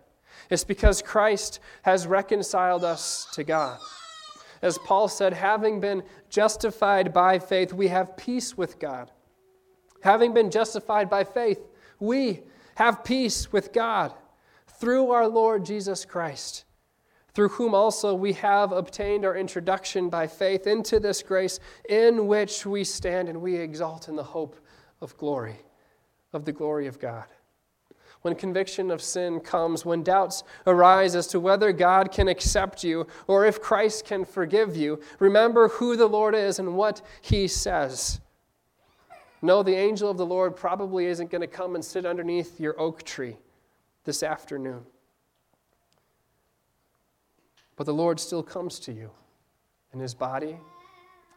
It's 0.50 0.64
because 0.64 1.00
Christ 1.00 1.60
has 1.80 2.06
reconciled 2.06 2.84
us 2.84 3.26
to 3.32 3.42
God. 3.42 3.78
As 4.62 4.78
Paul 4.78 5.08
said, 5.08 5.32
having 5.32 5.80
been 5.80 6.02
justified 6.28 7.12
by 7.12 7.38
faith, 7.38 7.72
we 7.72 7.88
have 7.88 8.16
peace 8.16 8.56
with 8.56 8.78
God. 8.78 9.10
Having 10.02 10.34
been 10.34 10.50
justified 10.50 11.08
by 11.08 11.24
faith, 11.24 11.60
we 11.98 12.42
have 12.74 13.04
peace 13.04 13.52
with 13.52 13.72
God 13.72 14.14
through 14.66 15.10
our 15.10 15.28
Lord 15.28 15.64
Jesus 15.64 16.04
Christ 16.04 16.64
through 17.34 17.48
whom 17.48 17.74
also 17.74 18.14
we 18.14 18.32
have 18.34 18.72
obtained 18.72 19.24
our 19.24 19.36
introduction 19.36 20.08
by 20.08 20.26
faith 20.26 20.66
into 20.66 20.98
this 20.98 21.22
grace 21.22 21.60
in 21.88 22.26
which 22.26 22.66
we 22.66 22.84
stand 22.84 23.28
and 23.28 23.40
we 23.40 23.56
exalt 23.56 24.08
in 24.08 24.16
the 24.16 24.22
hope 24.22 24.56
of 25.00 25.16
glory, 25.16 25.56
of 26.32 26.44
the 26.44 26.52
glory 26.52 26.86
of 26.86 26.98
God. 26.98 27.26
When 28.22 28.34
conviction 28.34 28.90
of 28.90 29.00
sin 29.00 29.40
comes, 29.40 29.86
when 29.86 30.02
doubts 30.02 30.42
arise 30.66 31.14
as 31.14 31.26
to 31.28 31.40
whether 31.40 31.72
God 31.72 32.12
can 32.12 32.28
accept 32.28 32.84
you 32.84 33.06
or 33.26 33.46
if 33.46 33.62
Christ 33.62 34.04
can 34.04 34.24
forgive 34.26 34.76
you, 34.76 35.00
remember 35.18 35.68
who 35.68 35.96
the 35.96 36.06
Lord 36.06 36.34
is 36.34 36.58
and 36.58 36.76
what 36.76 37.00
he 37.22 37.48
says. 37.48 38.20
No, 39.42 39.62
the 39.62 39.74
angel 39.74 40.10
of 40.10 40.18
the 40.18 40.26
Lord 40.26 40.54
probably 40.54 41.06
isn't 41.06 41.30
going 41.30 41.40
to 41.40 41.46
come 41.46 41.74
and 41.74 41.84
sit 41.84 42.04
underneath 42.04 42.60
your 42.60 42.78
oak 42.78 43.04
tree 43.04 43.38
this 44.04 44.22
afternoon. 44.22 44.84
But 47.76 47.86
the 47.86 47.94
Lord 47.94 48.20
still 48.20 48.42
comes 48.42 48.78
to 48.80 48.92
you 48.92 49.10
in 49.94 50.00
his 50.00 50.12
body 50.14 50.58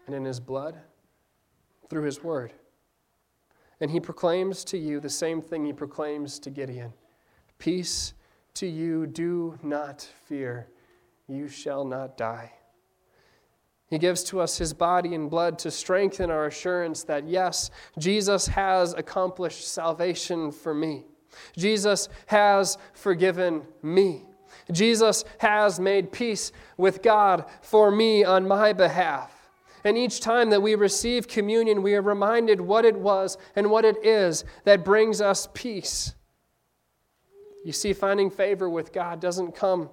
and 0.05 0.13
in 0.13 0.25
his 0.25 0.41
blood 0.41 0.75
through 1.89 2.03
his 2.03 2.21
word. 2.21 2.51
And 3.83 3.91
he 3.91 3.99
proclaims 3.99 4.63
to 4.65 4.77
you 4.77 5.01
the 5.01 5.09
same 5.09 5.41
thing 5.41 5.65
he 5.65 5.73
proclaims 5.73 6.39
to 6.39 6.49
Gideon 6.49 6.93
Peace 7.59 8.13
to 8.53 8.65
you, 8.65 9.05
do 9.05 9.59
not 9.61 10.07
fear, 10.23 10.69
you 11.27 11.49
shall 11.49 11.83
not 11.83 12.15
die. 12.15 12.53
He 13.87 13.97
gives 13.97 14.23
to 14.25 14.39
us 14.39 14.57
his 14.57 14.73
body 14.73 15.13
and 15.13 15.29
blood 15.29 15.59
to 15.59 15.69
strengthen 15.69 16.31
our 16.31 16.45
assurance 16.45 17.03
that, 17.03 17.27
yes, 17.27 17.71
Jesus 17.99 18.47
has 18.47 18.93
accomplished 18.93 19.67
salvation 19.67 20.53
for 20.53 20.73
me. 20.73 21.03
Jesus 21.57 22.07
has 22.27 22.77
forgiven 22.93 23.63
me. 23.81 24.23
Jesus 24.71 25.25
has 25.39 25.77
made 25.77 26.13
peace 26.13 26.53
with 26.77 27.01
God 27.01 27.43
for 27.61 27.91
me 27.91 28.23
on 28.23 28.47
my 28.47 28.71
behalf. 28.71 29.32
And 29.83 29.97
each 29.97 30.21
time 30.21 30.49
that 30.51 30.61
we 30.61 30.75
receive 30.75 31.27
communion, 31.27 31.83
we 31.83 31.95
are 31.95 32.01
reminded 32.01 32.61
what 32.61 32.85
it 32.85 32.97
was 32.97 33.37
and 33.55 33.69
what 33.69 33.83
it 33.83 34.03
is 34.05 34.45
that 34.63 34.85
brings 34.85 35.19
us 35.19 35.47
peace. 35.53 36.15
You 37.65 37.71
see, 37.71 37.93
finding 37.93 38.29
favor 38.29 38.69
with 38.69 38.93
God 38.93 39.19
doesn't 39.19 39.55
come 39.55 39.89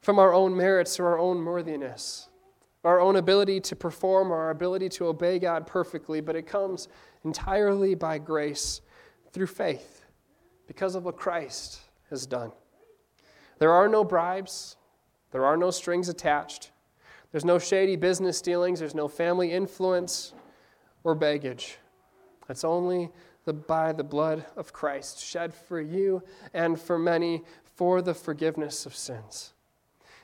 from 0.00 0.18
our 0.18 0.32
own 0.32 0.56
merits 0.56 0.98
or 0.98 1.08
our 1.08 1.18
own 1.18 1.44
worthiness, 1.44 2.28
our 2.84 3.00
own 3.00 3.16
ability 3.16 3.60
to 3.60 3.76
perform 3.76 4.32
or 4.32 4.36
our 4.36 4.50
ability 4.50 4.88
to 4.90 5.06
obey 5.06 5.38
God 5.38 5.66
perfectly, 5.66 6.20
but 6.20 6.36
it 6.36 6.46
comes 6.46 6.88
entirely 7.24 7.94
by 7.94 8.18
grace 8.18 8.80
through 9.32 9.46
faith 9.46 10.04
because 10.66 10.94
of 10.94 11.04
what 11.04 11.16
Christ 11.16 11.80
has 12.10 12.26
done. 12.26 12.52
There 13.58 13.72
are 13.72 13.88
no 13.88 14.04
bribes, 14.04 14.76
there 15.32 15.44
are 15.44 15.56
no 15.56 15.70
strings 15.70 16.08
attached, 16.08 16.70
there's 17.32 17.44
no 17.44 17.58
shady 17.58 17.96
business 17.96 18.40
dealings, 18.40 18.80
there's 18.80 18.94
no 18.94 19.08
family 19.08 19.52
influence 19.52 20.32
or 21.04 21.14
baggage. 21.14 21.78
It's 22.48 22.64
only 22.64 23.10
the, 23.44 23.52
by 23.52 23.92
the 23.92 24.04
blood 24.04 24.46
of 24.56 24.72
Christ, 24.72 25.20
shed 25.20 25.52
for 25.54 25.80
you 25.80 26.22
and 26.54 26.80
for 26.80 26.98
many 26.98 27.42
for 27.76 28.02
the 28.02 28.14
forgiveness 28.14 28.86
of 28.86 28.96
sins. 28.96 29.52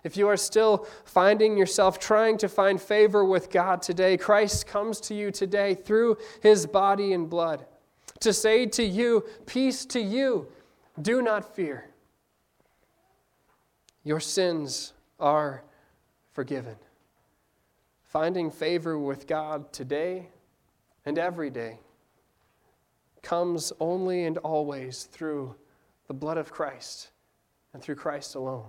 If 0.03 0.17
you 0.19 0.29
are 0.29 0.37
still 0.37 0.87
finding 1.05 1.57
yourself 1.57 1.99
trying 1.99 2.37
to 2.39 2.49
find 2.49 2.81
favor 2.81 3.25
with 3.25 3.51
God 3.51 3.81
today, 3.81 4.19
Christ 4.19 4.67
comes 4.67 5.01
to 5.03 5.15
you 5.15 5.31
today 5.31 5.75
through 5.75 6.19
his 6.43 6.67
body 6.67 7.13
and 7.13 7.29
blood 7.29 7.65
to 8.21 8.33
say 8.33 8.67
to 8.67 8.85
you, 8.85 9.25
Peace 9.47 9.87
to 9.87 10.01
you, 10.01 10.49
do 11.01 11.23
not 11.23 11.55
fear. 11.55 11.89
Your 14.03 14.21
sins 14.21 14.93
are 15.19 15.63
forgiven. 16.33 16.77
Finding 18.15 18.49
favor 18.49 18.97
with 18.97 19.27
God 19.27 19.73
today 19.73 20.29
and 21.05 21.19
every 21.19 21.51
day 21.51 21.81
comes 23.23 23.73
only 23.81 24.23
and 24.23 24.39
always 24.39 25.07
through 25.07 25.57
the 26.07 26.15
blood 26.15 26.39
of 26.39 26.53
Christ 26.53 27.11
and 27.73 27.83
through 27.83 27.97
Christ 27.97 28.37
alone, 28.37 28.69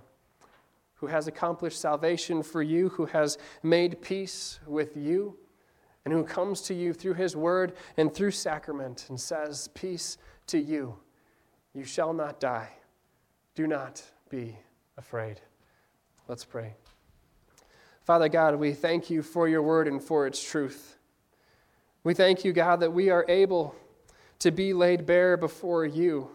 who 0.95 1.05
has 1.05 1.27
accomplished 1.27 1.79
salvation 1.79 2.41
for 2.41 2.63
you, 2.63 2.89
who 2.89 3.05
has 3.05 3.37
made 3.61 4.01
peace 4.01 4.59
with 4.65 4.97
you, 4.97 5.37
and 6.05 6.11
who 6.11 6.23
comes 6.23 6.61
to 6.61 6.73
you 6.73 6.91
through 6.91 7.13
his 7.13 7.35
word 7.35 7.73
and 7.97 8.11
through 8.11 8.31
sacrament 8.31 9.05
and 9.09 9.21
says, 9.21 9.67
Peace 9.75 10.17
to 10.47 10.57
you. 10.57 10.97
You 11.75 11.83
shall 11.83 12.13
not 12.13 12.39
die. 12.39 12.69
Do 13.53 13.67
not 13.67 14.01
be 14.27 14.57
afraid. 14.97 15.39
Let's 16.27 16.45
pray. 16.45 16.73
Father 18.05 18.29
God, 18.29 18.57
we 18.57 18.71
thank 18.73 19.09
you 19.09 19.23
for 19.23 19.49
your 19.49 19.63
word 19.63 19.87
and 19.87 20.01
for 20.01 20.27
its 20.27 20.41
truth. 20.41 20.95
We 22.03 22.13
thank 22.13 22.45
you, 22.45 22.53
God, 22.53 22.81
that 22.81 22.93
we 22.93 23.09
are 23.09 23.25
able 23.27 23.75
to 24.37 24.51
be 24.51 24.73
laid 24.73 25.07
bare 25.07 25.37
before 25.37 25.85
you 25.85 26.29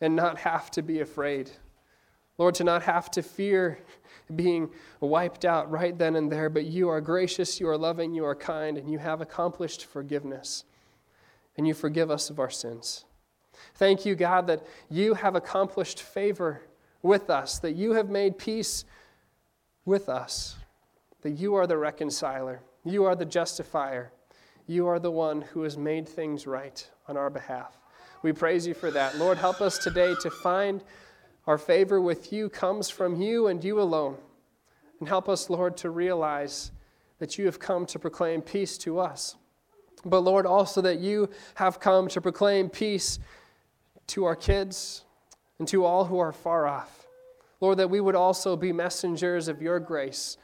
and 0.00 0.16
not 0.16 0.38
have 0.38 0.68
to 0.72 0.82
be 0.82 0.98
afraid. 0.98 1.52
Lord, 2.38 2.56
to 2.56 2.64
not 2.64 2.82
have 2.82 3.08
to 3.12 3.22
fear 3.22 3.78
being 4.34 4.70
wiped 4.98 5.44
out 5.44 5.70
right 5.70 5.96
then 5.96 6.16
and 6.16 6.30
there, 6.30 6.50
but 6.50 6.64
you 6.64 6.88
are 6.88 7.00
gracious, 7.00 7.60
you 7.60 7.68
are 7.68 7.78
loving, 7.78 8.12
you 8.12 8.24
are 8.24 8.34
kind, 8.34 8.76
and 8.78 8.90
you 8.90 8.98
have 8.98 9.20
accomplished 9.20 9.84
forgiveness. 9.84 10.64
And 11.56 11.68
you 11.68 11.74
forgive 11.74 12.10
us 12.10 12.30
of 12.30 12.40
our 12.40 12.50
sins. 12.50 13.04
Thank 13.76 14.04
you, 14.04 14.16
God, 14.16 14.48
that 14.48 14.66
you 14.90 15.14
have 15.14 15.36
accomplished 15.36 16.02
favor 16.02 16.62
with 17.00 17.30
us, 17.30 17.60
that 17.60 17.76
you 17.76 17.92
have 17.92 18.10
made 18.10 18.38
peace 18.38 18.84
with 19.88 20.08
us, 20.08 20.56
that 21.22 21.30
you 21.30 21.54
are 21.54 21.66
the 21.66 21.78
reconciler, 21.78 22.60
you 22.84 23.04
are 23.04 23.16
the 23.16 23.24
justifier, 23.24 24.12
you 24.66 24.86
are 24.86 24.98
the 24.98 25.10
one 25.10 25.40
who 25.40 25.62
has 25.62 25.78
made 25.78 26.06
things 26.06 26.46
right 26.46 26.86
on 27.08 27.16
our 27.16 27.30
behalf. 27.30 27.80
We 28.22 28.32
praise 28.32 28.66
you 28.66 28.74
for 28.74 28.90
that. 28.90 29.16
Lord, 29.16 29.38
help 29.38 29.62
us 29.62 29.78
today 29.78 30.14
to 30.20 30.30
find 30.30 30.84
our 31.46 31.56
favor 31.56 32.00
with 32.02 32.32
you 32.32 32.50
comes 32.50 32.90
from 32.90 33.20
you 33.20 33.46
and 33.46 33.64
you 33.64 33.80
alone. 33.80 34.18
And 35.00 35.08
help 35.08 35.26
us, 35.26 35.48
Lord, 35.48 35.78
to 35.78 35.88
realize 35.88 36.70
that 37.18 37.38
you 37.38 37.46
have 37.46 37.58
come 37.58 37.86
to 37.86 37.98
proclaim 37.98 38.42
peace 38.42 38.76
to 38.78 38.98
us. 38.98 39.36
But, 40.04 40.20
Lord, 40.20 40.44
also 40.44 40.82
that 40.82 40.98
you 40.98 41.30
have 41.54 41.80
come 41.80 42.08
to 42.08 42.20
proclaim 42.20 42.68
peace 42.68 43.18
to 44.08 44.24
our 44.24 44.36
kids, 44.36 45.04
and 45.58 45.66
to 45.68 45.84
all 45.84 46.04
who 46.04 46.18
are 46.18 46.32
far 46.32 46.66
off. 46.66 46.97
Lord, 47.60 47.78
that 47.78 47.90
we 47.90 48.00
would 48.00 48.14
also 48.14 48.56
be 48.56 48.72
messengers 48.72 49.48
of 49.48 49.60
your 49.60 49.80
grace, 49.80 50.36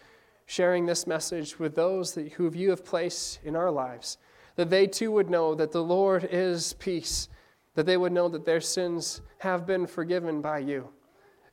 sharing 0.47 0.87
this 0.87 1.07
message 1.07 1.59
with 1.59 1.75
those 1.75 2.15
that, 2.15 2.33
who 2.33 2.51
you 2.55 2.71
have 2.71 2.85
placed 2.85 3.41
in 3.45 3.57
our 3.57 3.71
lives, 3.71 4.19
that 4.57 4.71
they 4.71 4.87
too 4.87 5.11
would 5.13 5.31
know 5.31 5.55
that 5.55 5.73
the 5.73 5.83
Lord 5.83 6.29
is 6.31 6.75
peace 6.75 7.29
that 7.75 7.87
they 7.87 7.97
would 7.97 8.13
know 8.13 8.29
that 8.29 8.45
their 8.45 8.61
sins 8.61 9.21
have 9.39 9.67
been 9.67 9.87
forgiven 9.87 10.41
by 10.41 10.59
you, 10.59 10.89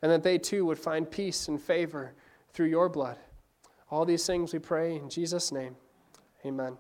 and 0.01 0.11
that 0.11 0.23
they 0.23 0.37
too 0.37 0.65
would 0.65 0.79
find 0.79 1.09
peace 1.09 1.47
and 1.47 1.61
favor 1.61 2.13
through 2.53 2.67
your 2.67 2.89
blood. 2.89 3.17
All 3.89 4.05
these 4.05 4.25
things 4.25 4.53
we 4.53 4.59
pray 4.59 4.95
in 4.95 5.09
Jesus' 5.09 5.51
name. 5.51 5.75
Amen. 6.45 6.77